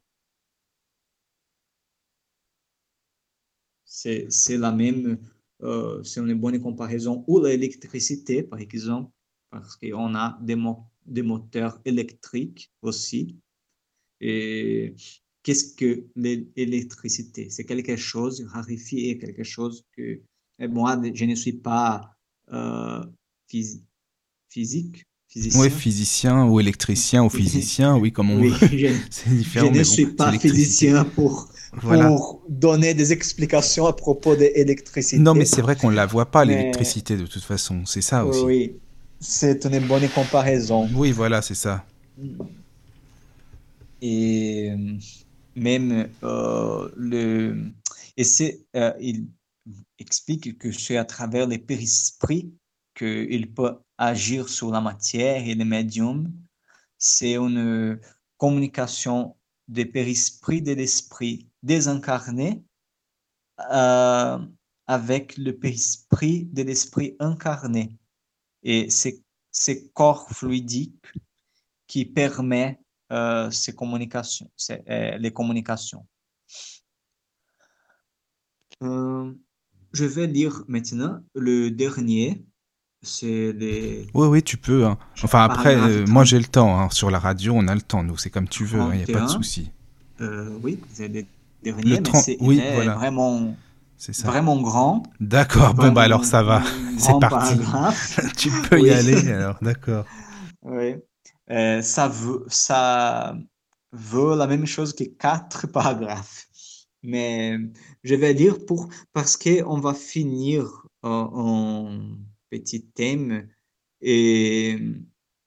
[3.85, 5.19] C'est la même,
[5.63, 7.25] euh, c'est une bonne comparaison.
[7.29, 9.13] Ou l'électricité, par exemple,
[9.51, 10.57] parce qu'on a des,
[11.07, 13.37] des moteurs électriques aussi.
[14.21, 14.95] Et
[15.43, 17.51] qu'est-ce que l'électricité?
[17.51, 20.21] C'est quelque chose rarifié, quelque chose que
[20.61, 22.17] moi, je ne suis pas
[22.53, 23.05] euh,
[23.49, 25.61] physique, Physicien.
[25.63, 28.53] Oui, physicien ou électricien ou physicien, oui, comme on oui,
[29.11, 29.67] C'est différent.
[29.73, 31.49] Je ne suis pas physicien pour,
[31.81, 35.21] pour donner des explications à propos de l'électricité.
[35.21, 37.85] Non, mais c'est vrai qu'on ne la voit pas, l'électricité, de toute façon.
[37.85, 38.45] C'est ça aussi.
[38.45, 38.77] Oui,
[39.25, 40.89] c'est une bonne comparaison.
[40.95, 41.85] Oui, voilà, c'est ça.
[44.03, 44.71] Et
[45.57, 47.73] même euh, le.
[48.17, 48.67] Et c'est.
[48.77, 49.29] Euh, il
[49.99, 52.53] explique que c'est à travers les périsprits
[52.95, 56.31] qu'il peut agir sur la matière et le médium,
[56.99, 57.99] c'est une
[58.37, 59.37] communication
[59.69, 62.63] des périsprits de l'esprit désincarné
[63.73, 64.39] euh,
[64.87, 67.97] avec le périsprit de l'esprit incarné.
[68.65, 71.07] Et c'est ce corps fluidique
[71.87, 72.81] qui permet
[73.13, 76.07] euh, ces communications, euh, les communications.
[78.81, 82.45] je vais lire maintenant le dernier
[83.05, 84.07] c'est des...
[84.15, 84.87] Oui, oui, tu peux.
[84.87, 84.99] Hein.
[85.23, 86.79] Enfin, après, euh, moi j'ai le temps.
[86.79, 86.89] Hein.
[86.91, 88.17] Sur la radio, on a le temps, nous.
[88.17, 89.71] C'est comme tu veux, il n'y a pas de souci.
[90.21, 91.27] Euh, oui, c'est des
[91.63, 92.95] derniers, mais c'est oui, voilà.
[92.95, 93.55] vraiment,
[94.25, 95.03] vraiment grand.
[95.21, 96.63] D'accord, bon, bah alors ça va.
[96.99, 97.55] C'est parti.
[98.37, 100.05] tu peux y aller, alors, d'accord.
[100.63, 100.97] Oui.
[101.51, 103.37] Euh, ça, veut, ça
[103.93, 106.47] veut la même chose que quatre paragraphes.
[107.03, 107.59] Mais
[108.03, 111.99] je vais lire pour, parce qu'on va finir en
[112.51, 113.47] petit thème
[114.01, 114.79] et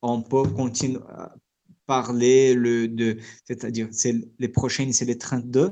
[0.01, 1.33] on peut continuer à
[1.87, 5.71] parler le, de, c'est-à-dire, c'est, les prochaines, c'est les 32,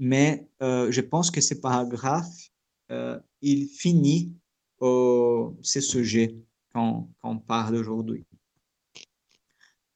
[0.00, 2.50] mais euh, je pense que ce paragraphe,
[2.90, 4.34] euh, il finit
[4.78, 6.34] au, ce sujet
[6.72, 7.06] qu'on,
[7.46, 8.24] parle aujourd'hui.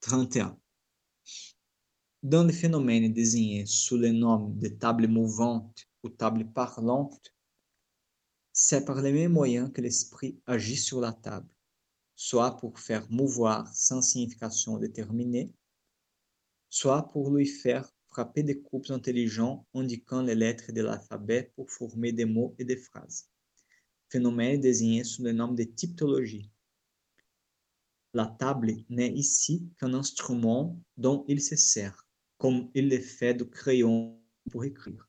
[0.00, 0.58] 31.
[2.22, 7.34] Dans les phénomènes désignés sous le nom de table mouvante ou table parlante,
[8.52, 11.48] c'est par les mêmes moyens que l'esprit agit sur la table,
[12.14, 15.50] soit pour faire mouvoir sans signification déterminée,
[16.68, 17.93] soit pour lui faire
[18.36, 23.28] des coups intelligents indiquant les lettres de l'alphabet pour former des mots et des phrases.
[24.08, 26.50] Phénomène désigné sous le nom de typologie.
[28.12, 32.06] La table n'est ici qu'un instrument dont il se sert,
[32.38, 35.08] comme il le fait du crayon pour écrire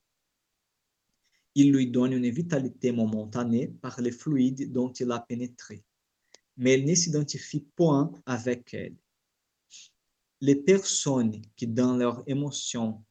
[1.56, 5.84] il lui donne une vitalité momentanée par les fluides dont il a pénétré,
[6.58, 8.96] mais il ne s'identifie point avec elle.
[10.42, 13.04] Les personnes qui, dans leur émotion,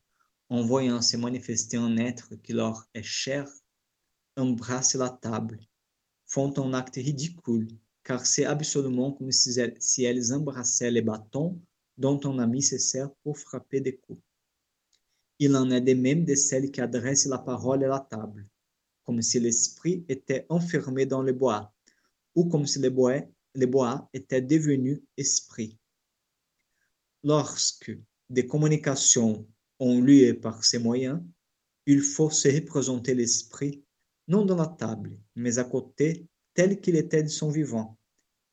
[0.51, 3.49] en voyant se manifester un être qui leur est cher,
[4.37, 5.59] embrassent la table,
[6.27, 7.68] font un acte ridicule,
[8.03, 11.59] car c'est absolument comme si elles embrassaient les bâtons
[11.97, 14.20] dont un ami se sert pour frapper des coups.
[15.39, 18.47] Il en est de même de celle qui adresse la parole à la table,
[19.05, 21.72] comme si l'esprit était enfermé dans le bois,
[22.35, 25.79] ou comme si le bois était devenu esprit.
[27.25, 27.91] Lorsque
[28.29, 29.49] des communications
[29.79, 31.22] ont lieu par ces moyens,
[31.87, 33.83] il faut se représenter l'esprit,
[34.29, 37.99] non dans la table, mais à côté, tel qu'il était de son vivant,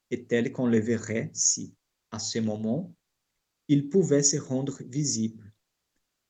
[0.09, 1.75] et tel qu'on le verrait si,
[2.11, 2.95] à ce moment,
[3.67, 5.53] il pouvait se rendre visible.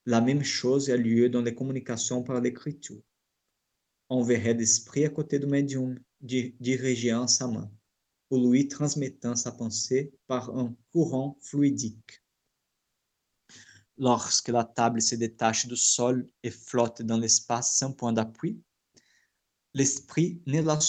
[0.08, 3.04] La même chose a lieu dans les communications par l'écriture.
[4.10, 7.72] On verrait d'esprit à côté du médium dirigeant sa main,
[8.32, 12.21] ou lui transmettant sa pensée par un courant fluidique.
[13.98, 18.62] Lorsque la table se détache du sol et flotte dans l'espace sans point d'appui,
[19.74, 20.80] l'esprit ne la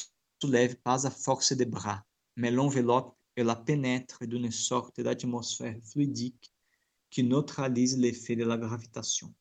[0.40, 2.04] soulève pas à force de bras,
[2.36, 6.52] mais l'enveloppe et la pénètre d'une sorte d'atmosphère fluidique
[7.10, 9.34] qui neutralise l'effet de la gravitation,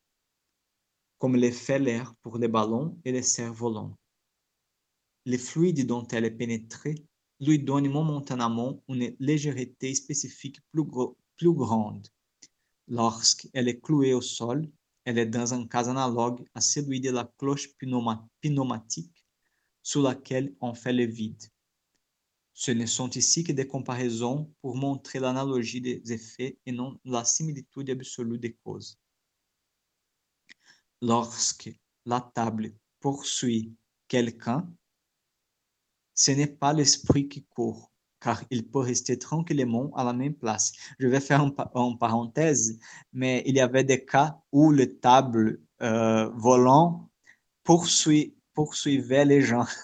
[1.18, 3.96] comme le fait l'air pour les ballons et les cerfs-volants.
[5.24, 7.06] Le fluide dont elle est pénétrée
[7.40, 12.06] lui donne momentanément une légèreté spécifique plus grande.
[12.92, 14.70] Lorsqu'elle est clouée au sol,
[15.06, 19.24] elle est dans un cas analogue à celui de la cloche pneumatique
[19.82, 21.42] sous laquelle on fait le vide.
[22.52, 27.24] Ce ne sont ici que des comparaisons pour montrer l'analogie des effets et non la
[27.24, 28.98] similitude absolue des causes.
[31.00, 31.70] Lorsque
[32.04, 33.74] la table poursuit
[34.06, 34.70] quelqu'un,
[36.12, 37.91] ce n'est pas l'esprit qui court,
[38.22, 40.72] car il peut rester tranquillement à la même place.
[40.98, 42.78] Je vais faire une, parenthèse,
[43.12, 47.10] mais il y avait des cas où le table euh, volant
[47.64, 49.66] poursuivait les gens.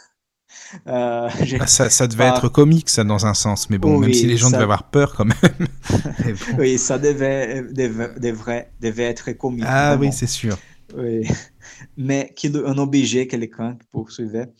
[0.87, 1.29] Euh,
[1.61, 3.69] ah, ça, devait être comique, ça, dans un sens.
[3.69, 5.69] Mais bon, même si les gens devaient avoir peur quand même.
[6.59, 9.65] Oui, ça devait, devait, devait, être comique.
[9.67, 10.59] Ah oui, c'est sûr.
[10.97, 11.29] Oui.
[11.97, 14.51] Mais un objet, quelqu'un qui poursuivait,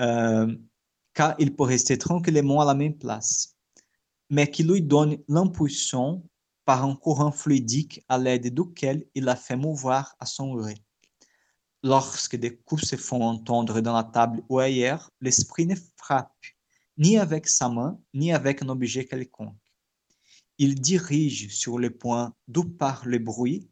[0.00, 0.54] euh,
[1.18, 3.56] car il peut rester tranquillement à la même place,
[4.30, 6.22] mais qui lui donne l'impulsion
[6.64, 10.76] par un courant fluidique à l'aide duquel il la fait mouvoir à son gré.
[11.82, 16.36] Lorsque des coups se font entendre dans la table ou ailleurs, l'esprit ne frappe
[16.96, 19.56] ni avec sa main, ni avec un objet quelconque.
[20.56, 23.68] Il dirige sur le point d'où part le bruit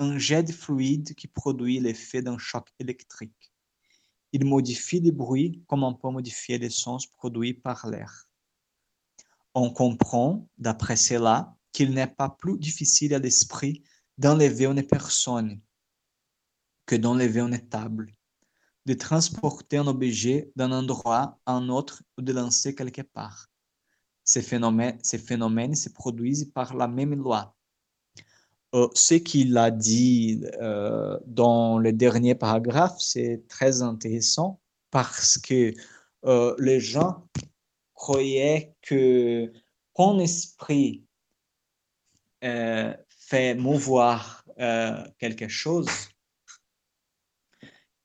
[0.00, 3.51] un jet de fluide qui produit l'effet d'un choc électrique.
[4.32, 8.26] Il modifie le bruit comme on peut modifier les sons produits par l'air.
[9.54, 13.82] On comprend, d'après cela, qu'il n'est pas plus difficile à l'esprit
[14.16, 15.60] d'enlever une personne
[16.86, 18.12] que d'enlever une table,
[18.86, 23.48] de transporter un objet d'un endroit à un autre ou de lancer quelque part.
[24.24, 27.56] Ces phénomènes, ces phénomènes se produisent par la même loi.
[28.74, 34.60] Euh, ce qu'il a dit euh, dans le dernier paragraphe, c'est très intéressant
[34.90, 35.74] parce que
[36.24, 37.28] euh, les gens
[37.94, 39.52] croyaient que
[39.92, 41.04] quand l'esprit
[42.40, 44.44] fait mouvoir
[45.18, 45.86] quelque chose,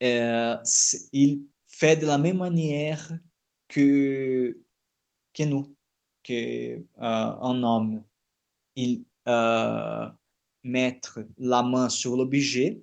[0.01, 3.11] il fait de la même manière
[3.67, 4.59] que,
[5.33, 5.75] que nous,
[6.23, 8.03] que euh, un homme.
[10.67, 11.01] Euh, met
[11.37, 12.81] la main sur l'objet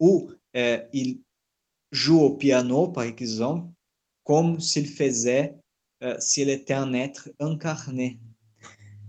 [0.00, 1.20] ou il
[1.92, 3.68] joue au piano, par exemple,
[4.24, 5.54] comme s'il faisait,
[6.18, 8.20] s'il était un être incarné.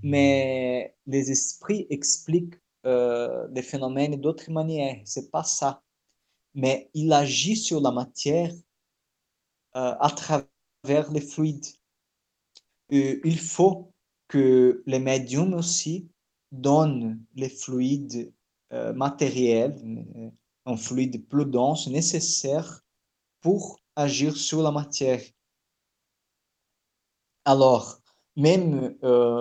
[0.03, 5.01] Mais les esprits expliquent les phénomènes d'autres manières.
[5.05, 5.82] C'est pas ça
[6.57, 8.51] mais il agit sur la matière
[9.75, 11.67] euh, à travers les fluides.
[12.89, 13.93] il faut
[14.28, 16.09] que les médiums aussi
[16.52, 18.34] donnent les fluides
[18.74, 19.76] euh, matériels,
[20.18, 20.30] euh,
[20.66, 22.82] un fluide plus dense nécessaire
[23.41, 25.22] pour agir sur la matière.
[27.45, 28.00] Alors,
[28.36, 28.95] même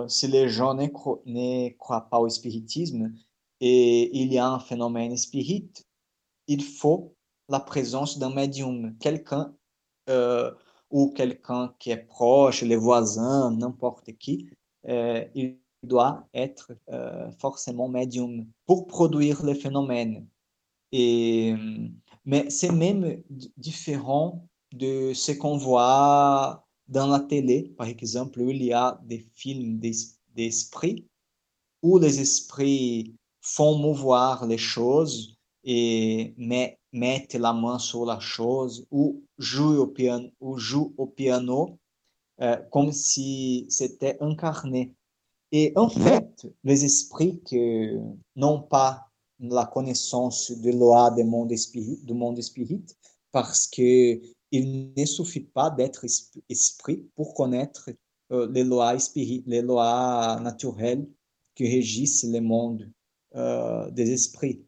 [0.09, 3.13] si les gens ne, croient pas au spiritisme
[3.61, 5.73] et il y a un phénomène spirit,
[6.47, 7.17] il faut
[7.49, 9.55] la présence d'un médium, quelqu'un
[10.09, 10.53] euh,
[10.91, 14.49] ou quelqu'un qui est proche, les voisins, n'importe qui,
[14.89, 15.25] euh,
[15.87, 20.27] doit être euh, forcément médium pour produire les phénomènes.
[20.93, 21.55] Et,
[22.25, 23.23] mais c'est même
[23.57, 29.81] différent de ce qu'on voit dans la télé, par exemple, il y a des films
[30.35, 31.07] d'esprit,
[31.83, 38.87] où les esprits font mouvoir les choses et met, mette la main sur la chose
[38.91, 41.79] ou joue au piano, ou joue au piano
[42.41, 44.95] euh, comme si c'était incarné.
[45.59, 47.89] Et en fait, les esprits qui
[48.37, 49.11] n'ont pas
[49.41, 52.85] la connaissance de loi du monde spirit, du monde spirit
[53.33, 54.21] parce que
[54.51, 56.05] il ne suffit pas d'être
[56.51, 57.89] esprit pour connaître
[58.33, 61.09] euh, les lois spirit, les lois naturelles
[61.55, 62.93] qui régissent le monde
[63.35, 64.63] euh, des esprits.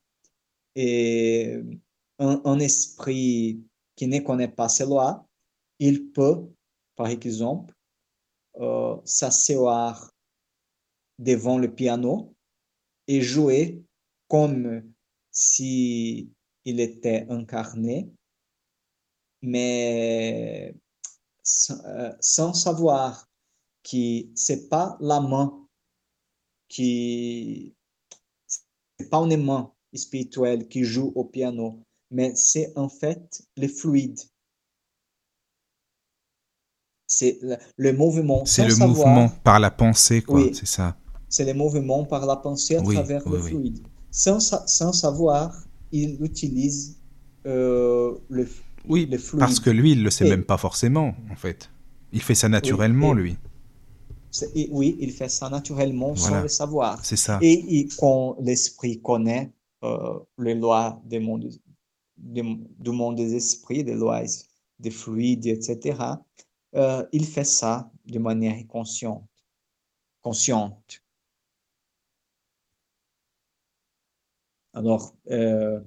[0.74, 1.55] Et
[2.19, 3.62] un, esprit
[3.94, 5.27] qui ne connaît pas ces lois,
[5.78, 6.47] il peut,
[6.97, 7.74] par exemple,
[8.56, 10.15] euh, s'asseoir
[11.19, 12.35] devant le piano
[13.07, 13.82] et jouer
[14.28, 14.82] comme
[15.31, 16.32] si
[16.65, 18.11] il était incarné,
[19.43, 20.74] mais
[21.43, 23.28] sans, euh, savoir
[23.82, 25.66] que c'est pas la main
[26.69, 27.74] qui
[28.99, 34.19] c'est pas une main spirituel qui joue au piano, mais c'est en fait le fluide.
[37.07, 37.39] C'est
[37.78, 38.45] le, mouvement.
[38.45, 40.99] C'est le mouvement par la pensée, quoi, c'est ça.
[41.28, 43.80] C'est le mouvement par la pensée à travers le fluide.
[44.10, 45.55] Sans, sans savoir,
[45.92, 46.98] il utilise
[47.46, 48.48] euh, le,
[48.88, 49.40] oui, le fluide.
[49.40, 51.70] Parce que lui, il le sait même pas forcément, en fait.
[52.12, 53.36] Il fait ça naturellement, lui.
[54.70, 57.05] oui, il fait ça naturellement sans le savoir.
[57.05, 57.38] C'est ça.
[57.42, 59.52] Et, quand l'esprit connaît
[59.84, 61.20] euh, les lois des
[62.16, 64.22] du monde des esprits, des lois
[64.78, 65.98] des fluides, etc.,
[66.74, 69.24] euh, il fait ça de manière consciente.
[70.20, 71.02] consciente.
[74.74, 75.81] Alors, euh,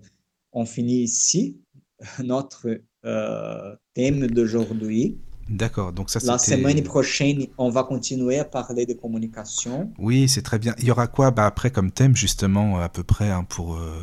[0.52, 1.62] on finit ici
[2.24, 5.18] notre euh, thème d'aujourd'hui.
[5.50, 9.92] D'accord, donc ça La semaine prochaine, on va continuer à parler de communication.
[10.00, 10.74] Oui, c'est très bien.
[10.80, 14.00] Il y aura quoi bah, après comme thème, justement, à peu près, hein, pour euh,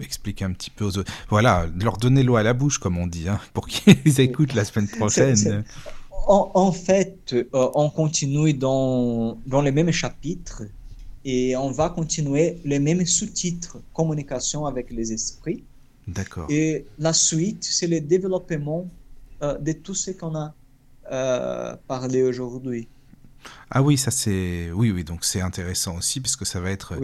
[0.00, 1.12] expliquer un petit peu aux autres.
[1.28, 4.64] Voilà, leur donner l'eau à la bouche, comme on dit, hein, pour qu'ils écoutent la
[4.64, 5.64] semaine prochaine.
[6.26, 10.62] En, fait, euh, on continue dans, dans les mêmes chapitres
[11.24, 15.64] et on va continuer les mêmes sous-titres, communication avec les esprits.
[16.08, 16.46] D'accord.
[16.50, 18.88] Et la suite, c'est le développement
[19.42, 20.54] euh, de tout ce qu'on a
[21.10, 22.88] euh, parlé aujourd'hui.
[23.70, 26.94] Ah oui, ça c'est oui oui donc c'est intéressant aussi parce que ça va être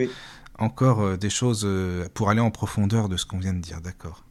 [0.56, 1.68] encore euh, des choses
[2.14, 4.24] pour aller en profondeur de ce qu'on vient de dire, d'accord.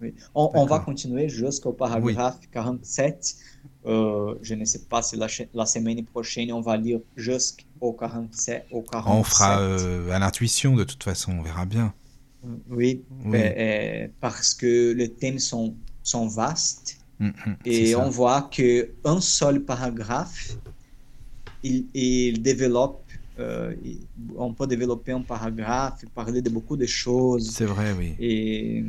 [0.00, 0.14] Oui.
[0.34, 3.36] On, va continuer jusqu'au paragraphe 47.
[3.84, 8.66] Je ne sais pas si la, la, semaine prochaine on va lire jusqu'au 47.
[8.70, 9.12] Au 47.
[9.12, 11.92] On fera à l'intuition de toute façon, on verra bien.
[12.70, 13.02] Oui,
[14.20, 20.56] parce que les thèmes sont, sont vastes mm, mm, et on voit qu'un seul paragraphe,
[21.62, 23.04] il, il développe,
[23.38, 23.74] euh,
[24.36, 27.50] on peut développer un paragraphe, parler de beaucoup de choses.
[27.50, 28.14] C'est vrai, oui.
[28.18, 28.84] Et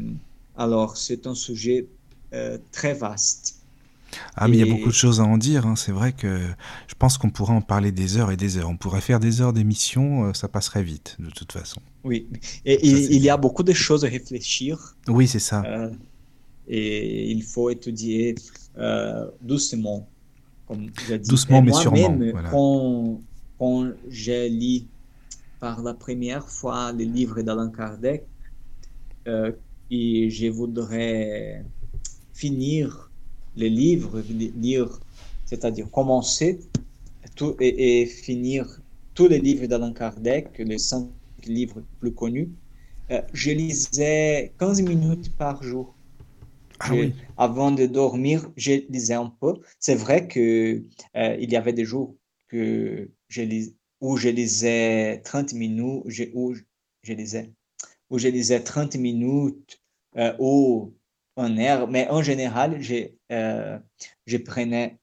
[0.57, 1.87] alors, c'est un sujet
[2.33, 3.62] euh, très vaste.
[4.35, 5.65] Ah, mais il y a beaucoup de choses à en dire.
[5.65, 5.75] Hein.
[5.75, 6.39] C'est vrai que
[6.87, 8.69] je pense qu'on pourrait en parler des heures et des heures.
[8.69, 11.81] On pourrait faire des heures d'émission, euh, ça passerait vite, de toute fason.
[12.03, 12.27] Oui,
[12.65, 14.95] et il, y a beaucoup de choses à réfléchir.
[15.07, 15.63] Oui, c'est ça.
[15.65, 15.89] Euh,
[16.67, 18.35] et il faut étudier
[18.77, 20.07] euh, doucement,
[20.67, 21.19] comme dit.
[21.29, 22.17] Doucement, mais sûrement.
[22.31, 22.49] Voilà.
[22.49, 23.19] Quand,
[23.57, 24.81] quand j'ai lu
[25.59, 28.23] par la première fois les livres d'Alain Kardec,
[29.89, 31.63] et je voudrais
[32.33, 33.11] finir
[33.55, 34.99] les livres, lire,
[35.45, 36.59] c'est-à-dire commencer
[37.35, 38.81] tout, et, finir
[39.13, 41.07] tous les livres d'Alain Kardec, les cinq
[41.45, 42.49] livres plus connus,
[43.11, 45.93] euh, je lisais 15 minutes par jour.
[46.79, 47.13] Ah oui.
[47.37, 49.53] Avant de dormir, je lisais un peu.
[49.79, 50.81] C'est vrai que
[51.15, 52.15] euh, il y avait des jours
[52.47, 56.53] que je lis, où je lisais 30 minutes, je, où
[57.03, 57.51] je lisais,
[58.09, 59.79] où je lisais 30 minutes,
[60.17, 60.93] euh, ou
[61.37, 62.79] un air, mais en général,
[63.31, 63.79] euh,
[64.25, 64.99] je prenais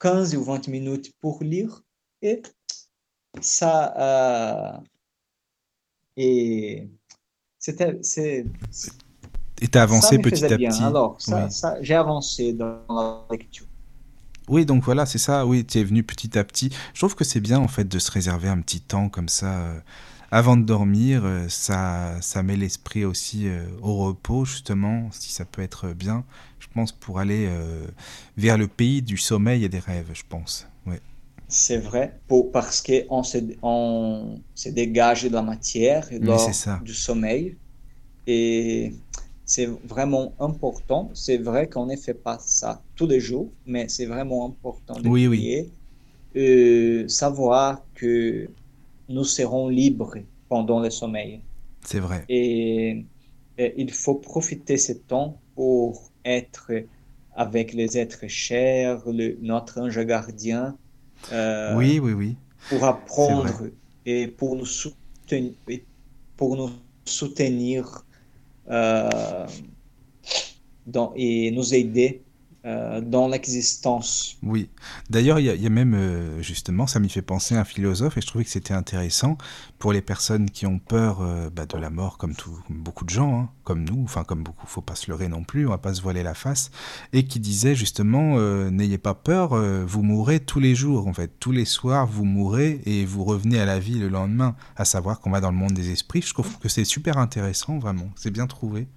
[0.00, 1.82] 15 ou 20 minutes pour lire
[2.22, 2.42] et
[3.40, 3.94] ça.
[3.98, 4.78] Euh,
[6.16, 6.88] et
[7.58, 8.00] c'était.
[9.60, 10.82] Et tu as avancé petit à petit.
[10.82, 13.66] Alors, ça, j'ai avancé dans la lecture.
[14.48, 15.44] Oui, donc voilà, c'est ça.
[15.46, 16.70] Oui, tu es venu petit à petit.
[16.94, 19.58] Je trouve que c'est bien, en fait, de se réserver un petit temps comme ça.
[19.58, 19.80] Euh,
[20.30, 25.44] avant de dormir, euh, ça, ça met l'esprit aussi euh, au repos, justement, si ça
[25.44, 26.24] peut être bien,
[26.60, 27.86] je pense, pour aller euh,
[28.36, 30.68] vers le pays du sommeil et des rêves, je pense.
[30.86, 31.00] Ouais.
[31.48, 36.50] C'est vrai, pour, parce qu'on se, on se dégage de la matière lors
[36.82, 37.56] du sommeil.
[38.26, 38.92] Et
[39.46, 41.10] c'est vraiment important.
[41.14, 45.08] C'est vrai qu'on ne fait pas ça tous les jours, mais c'est vraiment important de
[45.08, 47.08] oui, oui.
[47.08, 48.50] savoir que
[49.08, 50.14] nous serons libres
[50.48, 51.40] pendant le sommeil.
[51.84, 52.24] C'est vrai.
[52.28, 53.04] Et,
[53.58, 56.70] il faut profiter ce temps pour être
[57.34, 60.76] avec les êtres chers, le, notre ange gardien.
[61.32, 62.36] Euh, oui, oui, oui.
[62.68, 63.64] Pour apprendre
[64.06, 65.54] et pour nous soutenir,
[66.36, 66.70] pour nous
[67.04, 68.04] soutenir
[68.70, 69.46] euh,
[70.86, 72.22] dans, et nous aider
[72.64, 74.36] euh, dans l'existence.
[74.42, 74.68] Oui.
[75.10, 78.20] D'ailleurs, il y, a même, euh, justement, ça m'y fait penser à un philosophe, et
[78.20, 79.38] je trouvais que c'était intéressant
[79.78, 83.10] pour les personnes qui ont peur euh, bah, de la mort, comme, tout, beaucoup de
[83.10, 85.78] gens, hein, comme nous, enfin comme beaucoup, faut pas se leurrer non plus, on va
[85.78, 86.72] pas se voiler la face,
[87.12, 88.40] et qui disait justement,
[88.70, 89.54] n'ayez pas peur,
[89.86, 93.60] vous mourrez tous les jours, en fait, tous les soirs, vous mourrez et vous revenez
[93.60, 96.22] à la vie le lendemain, à savoir qu'on va dans le monde des esprits.
[96.22, 98.88] Je trouve que c'est super intéressant, vraiment, c'est bien trouvé.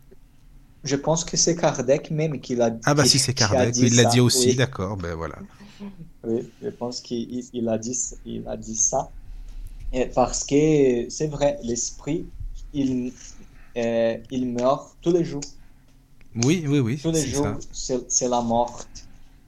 [0.84, 2.82] Je pense que c'est Kardec même qui l'a dit.
[2.86, 5.38] Ah bah si c'est Kardec, il l'a dit aussi, d'accord, ben voilà.
[6.24, 9.12] Oui, je pense qu'il a dit, il a dit ça.
[9.94, 12.26] Et parce que c'est vrai, l'esprit,
[12.74, 13.12] il,
[13.78, 15.42] euh, il meurt tous les jours.
[16.36, 16.98] Oui, oui, oui.
[17.02, 18.86] Tous les jours, c'est la mort.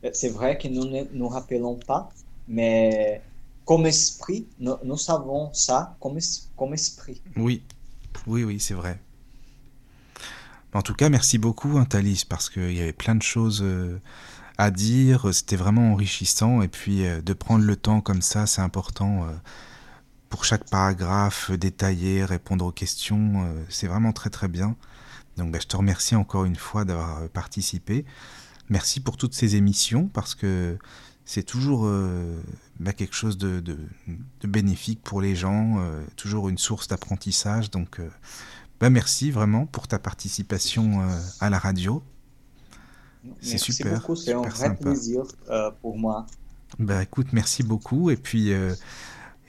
[0.04, 2.10] Euh, C'est vrai que nous ne nous rappelons pas,
[2.48, 3.22] mais
[3.66, 6.18] comme esprit, nous, nous savons ça comme
[6.74, 7.22] esprit.
[7.38, 7.62] Oui,
[8.28, 9.00] oui, oui, c'est vrai.
[10.74, 14.00] En tout cas, merci beaucoup, hein, Thalys, parce qu'il y avait plein de choses euh,
[14.58, 15.32] à dire.
[15.32, 16.64] C'était vraiment enrichissant.
[16.64, 19.26] Et puis, euh, de prendre le temps comme ça, c'est important.
[19.26, 19.34] euh,
[20.30, 24.76] pour chaque paragraphe, détailler, répondre aux questions, c'est vraiment très, très bien.
[25.38, 28.04] Donc, bah, je te remercie encore une fois d'avoir participé.
[28.68, 30.80] Merci pour toutes ces émissions, parce que
[31.24, 31.88] c'est toujours
[32.80, 33.78] bah, quelque chose de,
[34.44, 35.78] bénéfique pour les gens,
[36.16, 37.70] toujours une source d'apprentissage.
[37.70, 38.02] Donc,
[38.84, 42.04] bah, merci vraiment pour ta participation euh, à la radio.
[43.42, 44.76] C'est Merci super, beaucoup, c'est un vrai sympa.
[44.76, 46.26] plaisir euh, pour moi.
[46.80, 48.10] Bah écoute, merci beaucoup.
[48.10, 48.74] Et puis, euh,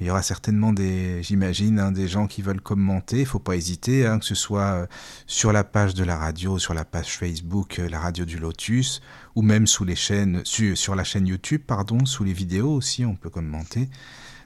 [0.00, 3.20] il y aura certainement des, j'imagine, hein, des gens qui veulent commenter.
[3.20, 4.88] Il faut pas hésiter, hein, que ce soit
[5.26, 9.00] sur la page de la radio, sur la page Facebook, la radio du Lotus,
[9.34, 13.04] ou même sous les chaînes, su- sur la chaîne YouTube, pardon, sous les vidéos aussi,
[13.04, 13.88] on peut commenter.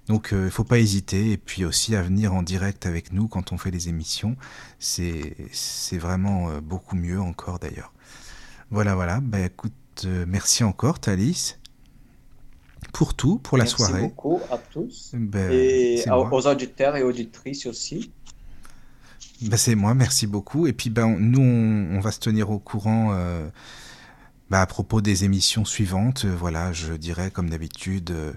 [0.09, 1.33] Donc, il ne faut pas hésiter.
[1.33, 4.37] Et puis aussi à venir en direct avec nous quand on fait les émissions.
[4.79, 5.35] C'est,
[5.93, 7.93] vraiment euh, beaucoup mieux encore d'ailleurs.
[8.71, 9.21] Voilà, voilà.
[9.21, 9.73] Bah écoute,
[10.05, 11.57] euh, merci encore, Thalys
[12.93, 14.01] pour tout, pour la Merci soirée.
[14.03, 18.13] beaucoup à tous Ben, et à- aux auditeurs et auditrices aussi.
[19.43, 20.67] Ben, c'est moi, merci beaucoup.
[20.67, 23.49] Et puis ben, nous, on, on va se tenir au courant euh,
[24.51, 26.25] ben, à propos des émissions suivantes.
[26.25, 28.33] Euh, voilà, je dirais comme d'habitude, euh,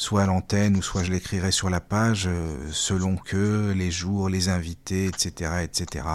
[0.00, 4.30] soit à l'antenne ou soit je l'écrirai sur la page, euh, selon que les jours,
[4.30, 6.06] les invités, etc., etc.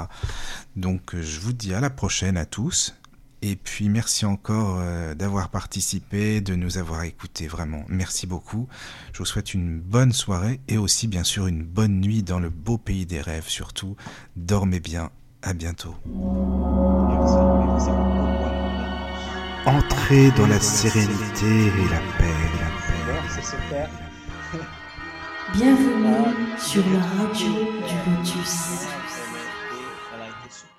[0.76, 2.96] Donc euh, je vous dis à la prochaine à tous.
[3.44, 7.86] Et puis merci encore euh, d'avoir participé, de nous avoir écoutés, vraiment.
[7.88, 8.68] Merci beaucoup.
[9.14, 12.50] Je vous souhaite une bonne soirée et aussi bien sûr une bonne nuit dans le
[12.50, 13.96] beau pays des rêves surtout.
[14.36, 15.12] Dormez bien.
[15.44, 15.94] À bientôt.
[19.68, 22.75] Entrez dans la sérénité et la paix,
[23.30, 23.90] c'est super.
[25.54, 27.54] Bienvenue sur la radio
[27.88, 28.88] du Lotus.